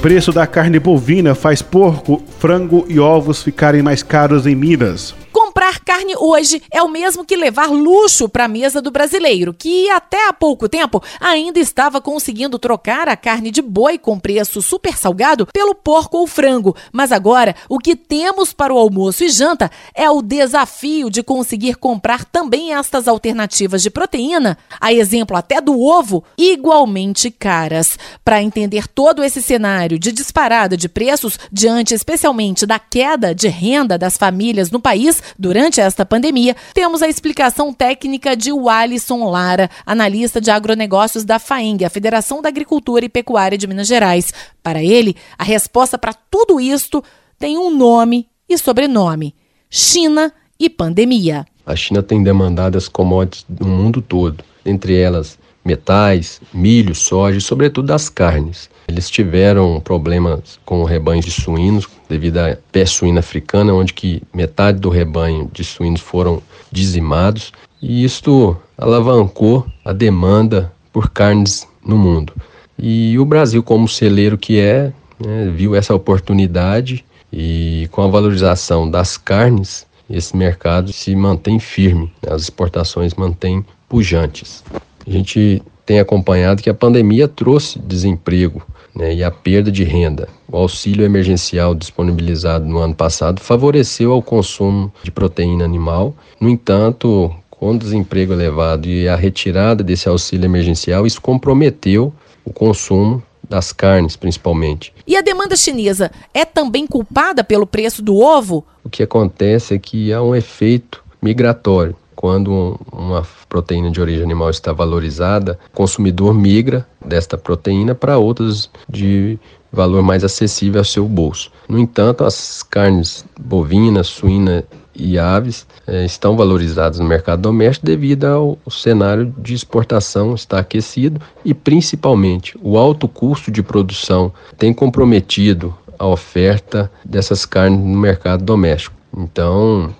Preço 0.00 0.32
da 0.32 0.46
carne 0.46 0.78
bovina 0.78 1.34
faz 1.34 1.60
porco, 1.60 2.22
frango 2.38 2.86
e 2.88 2.98
ovos 2.98 3.42
ficarem 3.42 3.82
mais 3.82 4.02
caros 4.02 4.46
em 4.46 4.54
Minas. 4.54 5.14
Comprar 5.50 5.80
carne 5.80 6.14
hoje 6.16 6.62
é 6.70 6.80
o 6.80 6.88
mesmo 6.88 7.24
que 7.24 7.34
levar 7.34 7.70
luxo 7.70 8.28
para 8.28 8.44
a 8.44 8.48
mesa 8.48 8.80
do 8.80 8.92
brasileiro, 8.92 9.52
que 9.52 9.90
até 9.90 10.28
há 10.28 10.32
pouco 10.32 10.68
tempo 10.68 11.02
ainda 11.18 11.58
estava 11.58 12.00
conseguindo 12.00 12.56
trocar 12.56 13.08
a 13.08 13.16
carne 13.16 13.50
de 13.50 13.60
boi 13.60 13.98
com 13.98 14.16
preço 14.16 14.62
super 14.62 14.96
salgado 14.96 15.48
pelo 15.52 15.74
porco 15.74 16.18
ou 16.18 16.26
frango. 16.28 16.76
Mas 16.92 17.10
agora, 17.10 17.56
o 17.68 17.80
que 17.80 17.96
temos 17.96 18.52
para 18.52 18.72
o 18.72 18.78
almoço 18.78 19.24
e 19.24 19.28
janta 19.28 19.68
é 19.92 20.08
o 20.08 20.22
desafio 20.22 21.10
de 21.10 21.20
conseguir 21.20 21.74
comprar 21.74 22.24
também 22.24 22.72
estas 22.72 23.08
alternativas 23.08 23.82
de 23.82 23.90
proteína, 23.90 24.56
a 24.80 24.92
exemplo 24.92 25.36
até 25.36 25.60
do 25.60 25.80
ovo, 25.80 26.22
igualmente 26.38 27.28
caras. 27.28 27.98
Para 28.24 28.40
entender 28.40 28.86
todo 28.86 29.24
esse 29.24 29.42
cenário 29.42 29.98
de 29.98 30.12
disparada 30.12 30.76
de 30.76 30.88
preços 30.88 31.40
diante 31.50 31.92
especialmente 31.92 32.64
da 32.64 32.78
queda 32.78 33.34
de 33.34 33.48
renda 33.48 33.98
das 33.98 34.16
famílias 34.16 34.70
no 34.70 34.78
país, 34.78 35.20
Durante 35.40 35.80
esta 35.80 36.04
pandemia, 36.04 36.54
temos 36.74 37.00
a 37.00 37.08
explicação 37.08 37.72
técnica 37.72 38.36
de 38.36 38.52
Walisson 38.52 39.24
Lara, 39.24 39.70
analista 39.86 40.38
de 40.38 40.50
agronegócios 40.50 41.24
da 41.24 41.38
FAENG, 41.38 41.82
a 41.82 41.88
Federação 41.88 42.42
da 42.42 42.50
Agricultura 42.50 43.06
e 43.06 43.08
Pecuária 43.08 43.56
de 43.56 43.66
Minas 43.66 43.86
Gerais. 43.86 44.34
Para 44.62 44.82
ele, 44.82 45.16
a 45.38 45.42
resposta 45.42 45.96
para 45.96 46.12
tudo 46.12 46.60
isto 46.60 47.02
tem 47.38 47.56
um 47.56 47.74
nome 47.74 48.28
e 48.46 48.58
sobrenome: 48.58 49.34
China 49.70 50.30
e 50.58 50.68
pandemia. 50.68 51.46
A 51.64 51.74
China 51.74 52.02
tem 52.02 52.22
demandado 52.22 52.76
as 52.76 52.86
commodities 52.86 53.46
do 53.48 53.66
mundo 53.66 54.02
todo, 54.02 54.44
entre 54.62 54.94
elas 54.94 55.38
metais, 55.64 56.40
milho, 56.52 56.94
soja 56.94 57.38
e, 57.38 57.40
sobretudo, 57.40 57.92
as 57.92 58.08
carnes. 58.08 58.70
Eles 58.88 59.08
tiveram 59.10 59.80
problemas 59.80 60.58
com 60.64 60.82
rebanhos 60.84 61.24
de 61.24 61.30
suínos 61.30 61.86
devido 62.08 62.38
à 62.38 62.56
peste 62.72 62.98
suína 62.98 63.20
africana, 63.20 63.72
onde 63.72 63.92
que 63.92 64.22
metade 64.34 64.78
do 64.78 64.88
rebanho 64.88 65.50
de 65.52 65.62
suínos 65.62 66.00
foram 66.00 66.42
dizimados, 66.72 67.52
e 67.80 68.04
isto 68.04 68.56
alavancou 68.76 69.66
a 69.84 69.92
demanda 69.92 70.72
por 70.92 71.10
carnes 71.10 71.66
no 71.84 71.96
mundo. 71.96 72.32
E 72.78 73.18
o 73.18 73.24
Brasil, 73.24 73.62
como 73.62 73.88
celeiro 73.88 74.38
que 74.38 74.58
é, 74.58 74.92
né, 75.18 75.52
viu 75.54 75.74
essa 75.74 75.94
oportunidade 75.94 77.04
e 77.32 77.88
com 77.92 78.02
a 78.02 78.08
valorização 78.08 78.90
das 78.90 79.16
carnes, 79.16 79.86
esse 80.08 80.36
mercado 80.36 80.92
se 80.92 81.14
mantém 81.14 81.60
firme, 81.60 82.12
as 82.26 82.42
exportações 82.42 83.14
mantêm 83.14 83.64
pujantes. 83.88 84.64
A 85.10 85.12
gente 85.12 85.60
tem 85.84 85.98
acompanhado 85.98 86.62
que 86.62 86.70
a 86.70 86.74
pandemia 86.74 87.26
trouxe 87.26 87.80
desemprego 87.80 88.64
né, 88.94 89.12
e 89.12 89.24
a 89.24 89.30
perda 89.30 89.68
de 89.68 89.82
renda. 89.82 90.28
O 90.46 90.56
auxílio 90.56 91.04
emergencial 91.04 91.74
disponibilizado 91.74 92.64
no 92.64 92.78
ano 92.78 92.94
passado 92.94 93.40
favoreceu 93.40 94.12
ao 94.12 94.22
consumo 94.22 94.92
de 95.02 95.10
proteína 95.10 95.64
animal. 95.64 96.14
No 96.40 96.48
entanto, 96.48 97.28
com 97.50 97.72
o 97.72 97.78
desemprego 97.78 98.32
elevado 98.32 98.86
e 98.88 99.08
a 99.08 99.16
retirada 99.16 99.82
desse 99.82 100.08
auxílio 100.08 100.44
emergencial, 100.44 101.04
isso 101.04 101.20
comprometeu 101.20 102.14
o 102.44 102.52
consumo 102.52 103.20
das 103.48 103.72
carnes, 103.72 104.14
principalmente. 104.14 104.94
E 105.04 105.16
a 105.16 105.22
demanda 105.22 105.56
chinesa 105.56 106.12
é 106.32 106.44
também 106.44 106.86
culpada 106.86 107.42
pelo 107.42 107.66
preço 107.66 108.00
do 108.00 108.16
ovo? 108.16 108.64
O 108.84 108.88
que 108.88 109.02
acontece 109.02 109.74
é 109.74 109.78
que 109.80 110.12
há 110.12 110.22
um 110.22 110.36
efeito 110.36 111.02
migratório. 111.20 111.96
Quando 112.20 112.78
uma 112.92 113.26
proteína 113.48 113.90
de 113.90 113.98
origem 113.98 114.22
animal 114.22 114.50
está 114.50 114.74
valorizada, 114.74 115.58
o 115.72 115.74
consumidor 115.74 116.34
migra 116.34 116.86
desta 117.02 117.38
proteína 117.38 117.94
para 117.94 118.18
outras 118.18 118.68
de 118.86 119.38
valor 119.72 120.02
mais 120.02 120.22
acessível 120.22 120.82
ao 120.82 120.84
seu 120.84 121.08
bolso. 121.08 121.50
No 121.66 121.78
entanto, 121.78 122.22
as 122.22 122.62
carnes 122.62 123.24
bovina, 123.40 124.04
suína 124.04 124.64
e 124.94 125.18
aves 125.18 125.66
eh, 125.86 126.04
estão 126.04 126.36
valorizadas 126.36 126.98
no 126.98 127.06
mercado 127.06 127.40
doméstico 127.40 127.86
devido 127.86 128.26
ao, 128.26 128.58
cenário 128.70 129.34
de 129.38 129.54
exportação 129.54 130.34
estar 130.34 130.58
aquecido 130.58 131.18
e 131.42 131.54
principalmente 131.54 132.54
o 132.62 132.76
alto 132.76 133.08
custo 133.08 133.50
de 133.50 133.62
produção 133.62 134.30
tem 134.58 134.74
comprometido 134.74 135.74
a 135.98 136.06
oferta 136.06 136.92
dessas 137.02 137.46
carnes 137.46 137.80
no 137.80 137.98
mercado 137.98 138.44
doméstico. 138.44 138.94
Então, 139.16 139.90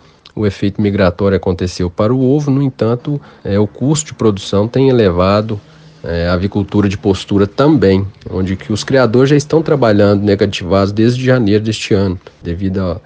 o 0.41 0.47
efeito 0.47 0.81
migratório 0.81 1.37
aconteceu 1.37 1.91
para 1.91 2.15
o 2.15 2.35
ovo, 2.35 2.51
no 2.51 2.63
entanto, 2.63 3.21
é, 3.45 3.59
o 3.59 3.67
custo 3.67 4.09
de 4.09 4.15
produção 4.15 4.67
tem 4.67 4.89
elevado 4.89 5.61
é, 6.03 6.29
a 6.29 6.33
avicultura 6.33 6.89
de 6.89 6.97
postura 6.97 7.47
também, 7.47 8.07
onde 8.31 8.57
que 8.57 8.73
os 8.73 8.83
criadores 8.83 9.31
já 9.31 9.37
estão 9.37 9.63
trabalhando 9.63 10.23
negativados 10.23 10.93
desde 10.93 11.25
janeiro 11.25 11.63
deste 11.63 11.93
ano, 11.93 12.19
devido 12.43 13.01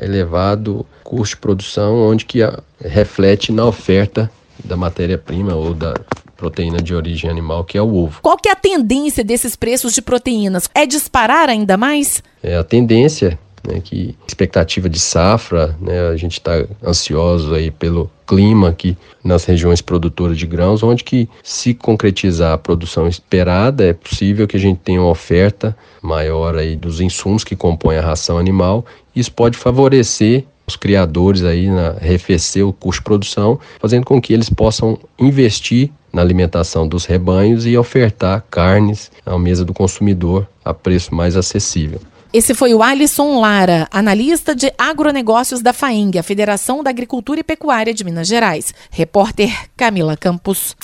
elevado 0.00 0.84
custo 1.04 1.36
de 1.36 1.40
produção, 1.40 1.96
onde 1.96 2.24
que 2.24 2.42
a, 2.42 2.58
reflete 2.84 3.52
na 3.52 3.64
oferta 3.64 4.30
da 4.64 4.76
matéria-prima 4.76 5.54
ou 5.54 5.72
da 5.72 5.94
proteína 6.36 6.78
de 6.78 6.94
origem 6.94 7.30
animal, 7.30 7.64
que 7.64 7.76
é 7.76 7.82
o 7.82 7.94
ovo. 7.94 8.20
Qual 8.22 8.36
que 8.36 8.48
é 8.48 8.52
a 8.52 8.56
tendência 8.56 9.22
desses 9.22 9.54
preços 9.54 9.92
de 9.92 10.00
proteínas? 10.00 10.68
É 10.74 10.86
disparar 10.86 11.48
ainda 11.48 11.76
mais? 11.76 12.22
É 12.42 12.56
a 12.56 12.64
tendência 12.64 13.38
né, 13.66 13.80
que 13.82 14.16
expectativa 14.26 14.88
de 14.88 14.98
safra, 14.98 15.76
né, 15.80 16.08
a 16.08 16.16
gente 16.16 16.32
está 16.32 16.64
ansioso 16.84 17.54
aí 17.54 17.70
pelo 17.70 18.10
clima 18.26 18.68
aqui 18.68 18.96
nas 19.24 19.44
regiões 19.44 19.80
produtoras 19.80 20.38
de 20.38 20.46
grãos, 20.46 20.82
onde 20.82 21.02
que 21.02 21.28
se 21.42 21.74
concretizar 21.74 22.52
a 22.52 22.58
produção 22.58 23.08
esperada, 23.08 23.84
é 23.84 23.92
possível 23.92 24.46
que 24.46 24.56
a 24.56 24.60
gente 24.60 24.78
tenha 24.78 25.00
uma 25.00 25.10
oferta 25.10 25.76
maior 26.00 26.56
aí 26.56 26.76
dos 26.76 27.00
insumos 27.00 27.42
que 27.42 27.56
compõem 27.56 27.98
a 27.98 28.02
ração 28.02 28.38
animal. 28.38 28.86
Isso 29.14 29.32
pode 29.32 29.58
favorecer 29.58 30.44
os 30.66 30.76
criadores 30.76 31.42
aí 31.42 31.68
na 31.68 31.88
arrefecer 31.90 32.66
o 32.66 32.72
custo 32.72 33.00
de 33.00 33.04
produção, 33.04 33.58
fazendo 33.80 34.04
com 34.04 34.20
que 34.20 34.32
eles 34.32 34.48
possam 34.48 34.98
investir 35.18 35.90
na 36.12 36.22
alimentação 36.22 36.86
dos 36.86 37.04
rebanhos 37.04 37.66
e 37.66 37.76
ofertar 37.76 38.44
carnes 38.50 39.10
à 39.24 39.36
mesa 39.38 39.64
do 39.64 39.74
consumidor 39.74 40.46
a 40.64 40.72
preço 40.72 41.14
mais 41.14 41.36
acessível. 41.36 42.00
Esse 42.32 42.54
foi 42.54 42.72
o 42.72 42.80
Alisson 42.80 43.40
Lara, 43.40 43.88
analista 43.90 44.54
de 44.54 44.72
agronegócios 44.78 45.60
da 45.60 45.72
FAENG, 45.72 46.16
a 46.16 46.22
Federação 46.22 46.80
da 46.80 46.88
Agricultura 46.88 47.40
e 47.40 47.42
Pecuária 47.42 47.92
de 47.92 48.04
Minas 48.04 48.28
Gerais. 48.28 48.72
Repórter 48.88 49.52
Camila 49.76 50.16
Campos. 50.16 50.76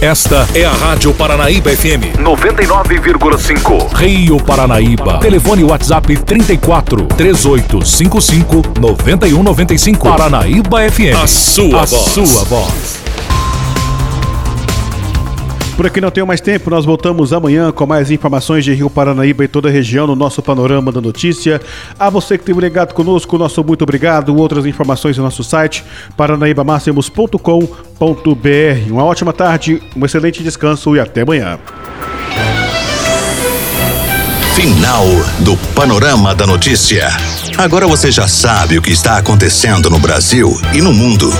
Esta 0.00 0.46
é 0.54 0.64
a 0.64 0.72
Rádio 0.72 1.14
Paranaíba 1.14 1.70
FM 1.70 2.18
99,5. 2.18 3.94
Rio 3.94 4.42
Paranaíba. 4.42 5.18
Telefone 5.18 5.62
WhatsApp 5.62 6.16
34 6.16 7.06
3855 7.06 8.80
9195. 8.80 10.08
Paranaíba 10.08 10.90
FM. 10.90 11.16
A 11.22 11.26
sua 11.28 11.82
a 11.82 11.84
voz. 11.84 12.12
Sua 12.12 12.44
voz. 12.44 13.07
Por 15.78 15.86
aqui 15.86 16.00
não 16.00 16.10
tenho 16.10 16.26
mais 16.26 16.40
tempo, 16.40 16.70
nós 16.70 16.84
voltamos 16.84 17.32
amanhã 17.32 17.70
com 17.70 17.86
mais 17.86 18.10
informações 18.10 18.64
de 18.64 18.74
Rio 18.74 18.90
Paranaíba 18.90 19.44
e 19.44 19.48
toda 19.48 19.68
a 19.68 19.70
região 19.70 20.08
no 20.08 20.16
nosso 20.16 20.42
Panorama 20.42 20.90
da 20.90 21.00
Notícia. 21.00 21.60
A 21.96 22.10
você 22.10 22.36
que 22.36 22.42
esteve 22.42 22.60
ligado 22.60 22.92
conosco, 22.92 23.38
nosso 23.38 23.62
muito 23.62 23.82
obrigado. 23.82 24.34
Outras 24.34 24.66
informações 24.66 25.16
no 25.16 25.22
nosso 25.22 25.44
site, 25.44 25.84
paranaibamáximos.com.br. 26.16 28.90
Uma 28.90 29.04
ótima 29.04 29.32
tarde, 29.32 29.80
um 29.96 30.04
excelente 30.04 30.42
descanso 30.42 30.96
e 30.96 30.98
até 30.98 31.20
amanhã. 31.20 31.60
Final 34.56 35.06
do 35.38 35.56
Panorama 35.76 36.34
da 36.34 36.44
Notícia. 36.44 37.06
Agora 37.56 37.86
você 37.86 38.10
já 38.10 38.26
sabe 38.26 38.78
o 38.78 38.82
que 38.82 38.90
está 38.90 39.16
acontecendo 39.16 39.88
no 39.88 40.00
Brasil 40.00 40.60
e 40.74 40.82
no 40.82 40.92
mundo. 40.92 41.30